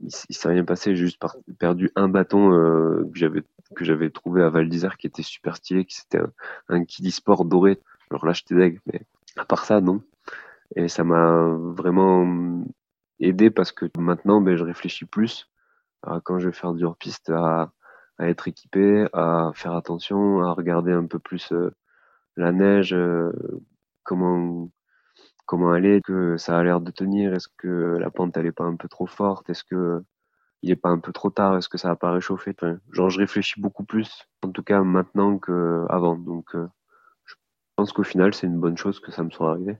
Il, 0.00 0.10
s'est 0.10 0.48
rien 0.48 0.64
passé 0.64 0.94
j'ai 0.94 1.06
juste 1.06 1.22
perdu 1.58 1.90
un 1.96 2.08
bâton 2.08 2.52
euh, 2.52 3.08
que 3.12 3.18
j'avais 3.18 3.42
que 3.74 3.84
j'avais 3.84 4.10
trouvé 4.10 4.42
à 4.42 4.50
Val 4.50 4.68
d'Isère 4.68 4.98
qui 4.98 5.06
était 5.06 5.22
super 5.22 5.56
stylé 5.56 5.86
qui 5.86 5.96
c'était 5.96 6.18
un, 6.18 6.30
un 6.68 7.10
sport 7.10 7.46
doré. 7.46 7.80
Alors 8.10 8.26
là 8.26 8.34
j'étais 8.34 8.54
deg 8.54 8.80
mais 8.86 9.00
à 9.36 9.46
part 9.46 9.64
ça 9.64 9.80
non. 9.80 10.02
Et 10.74 10.88
ça 10.88 11.02
m'a 11.04 11.48
vraiment 11.76 12.62
aidé 13.20 13.50
parce 13.50 13.72
que 13.72 13.86
maintenant 13.98 14.42
ben 14.42 14.56
je 14.56 14.64
réfléchis 14.64 15.06
plus 15.06 15.48
à 16.02 16.20
quand 16.22 16.38
je 16.38 16.48
vais 16.48 16.54
faire 16.54 16.74
du 16.74 16.84
hors-piste 16.84 17.30
à 17.30 17.72
à 18.18 18.28
être 18.28 18.48
équipé, 18.48 19.06
à 19.12 19.52
faire 19.54 19.74
attention, 19.74 20.42
à 20.42 20.52
regarder 20.52 20.92
un 20.92 21.06
peu 21.06 21.18
plus 21.18 21.52
euh, 21.52 21.70
la 22.36 22.52
neige, 22.52 22.94
euh, 22.94 23.32
comment 24.04 24.70
comment 25.46 25.74
elle 25.74 25.86
est, 25.86 26.00
que 26.02 26.36
ça 26.36 26.58
a 26.58 26.62
l'air 26.64 26.80
de 26.80 26.90
tenir, 26.90 27.32
est-ce 27.34 27.48
que 27.56 27.96
la 27.98 28.10
pente 28.10 28.36
elle 28.36 28.46
est 28.46 28.52
pas 28.52 28.64
un 28.64 28.76
peu 28.76 28.88
trop 28.88 29.06
forte, 29.06 29.48
est-ce 29.50 29.64
que 29.64 30.02
il 30.62 30.70
est 30.70 30.76
pas 30.76 30.88
un 30.90 30.98
peu 30.98 31.12
trop 31.12 31.30
tard, 31.30 31.56
est-ce 31.56 31.68
que 31.68 31.78
ça 31.78 31.88
va 31.88 31.96
pas 31.96 32.12
réchauffer, 32.12 32.52
enfin, 32.60 32.78
genre 32.90 33.10
je 33.10 33.20
réfléchis 33.20 33.60
beaucoup 33.60 33.84
plus, 33.84 34.26
en 34.42 34.50
tout 34.50 34.64
cas 34.64 34.82
maintenant 34.82 35.38
qu'avant, 35.38 36.16
donc 36.16 36.54
euh, 36.56 36.68
je 37.24 37.34
pense 37.76 37.92
qu'au 37.92 38.02
final 38.02 38.34
c'est 38.34 38.46
une 38.48 38.58
bonne 38.60 38.76
chose 38.76 39.00
que 39.00 39.12
ça 39.12 39.22
me 39.22 39.30
soit 39.30 39.50
arrivé. 39.52 39.78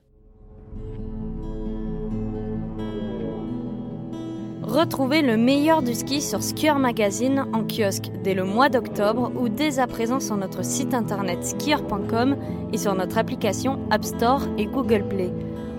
Retrouvez 4.67 5.21
le 5.21 5.37
meilleur 5.37 5.81
du 5.81 5.95
ski 5.95 6.21
sur 6.21 6.43
Skier 6.43 6.73
Magazine 6.73 7.45
en 7.53 7.63
kiosque 7.63 8.11
dès 8.21 8.33
le 8.33 8.43
mois 8.43 8.67
d'octobre 8.67 9.31
ou 9.39 9.47
dès 9.47 9.79
à 9.79 9.87
présent 9.87 10.19
sur 10.19 10.35
notre 10.35 10.61
site 10.63 10.93
internet 10.93 11.41
skier.com 11.41 12.35
et 12.73 12.77
sur 12.77 12.93
notre 12.93 13.17
application 13.17 13.79
App 13.91 14.03
Store 14.03 14.41
et 14.57 14.65
Google 14.65 15.07
Play. 15.07 15.31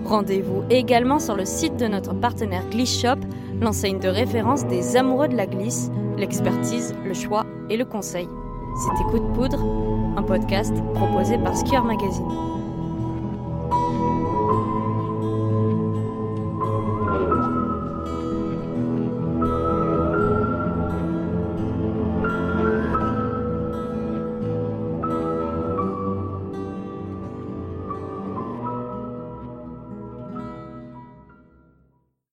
Rendez-vous 0.05 0.63
également 0.71 1.19
sur 1.19 1.35
le 1.35 1.45
site 1.45 1.77
de 1.77 1.85
notre 1.85 2.15
partenaire 2.15 2.67
Gliss 2.71 2.99
Shop, 2.99 3.19
l'enseigne 3.61 3.99
de 3.99 4.09
référence 4.09 4.65
des 4.65 4.97
amoureux 4.97 5.27
de 5.27 5.37
la 5.37 5.45
glisse, 5.45 5.91
l'expertise, 6.17 6.95
le 7.05 7.13
choix 7.13 7.45
et 7.69 7.77
le 7.77 7.85
conseil. 7.85 8.27
C'était 8.87 9.07
Coup 9.11 9.19
de 9.19 9.33
poudre, 9.35 9.63
un 10.17 10.23
podcast 10.23 10.73
proposé 10.95 11.37
par 11.37 11.55
Skier 11.55 11.81
Magazine. 11.81 12.58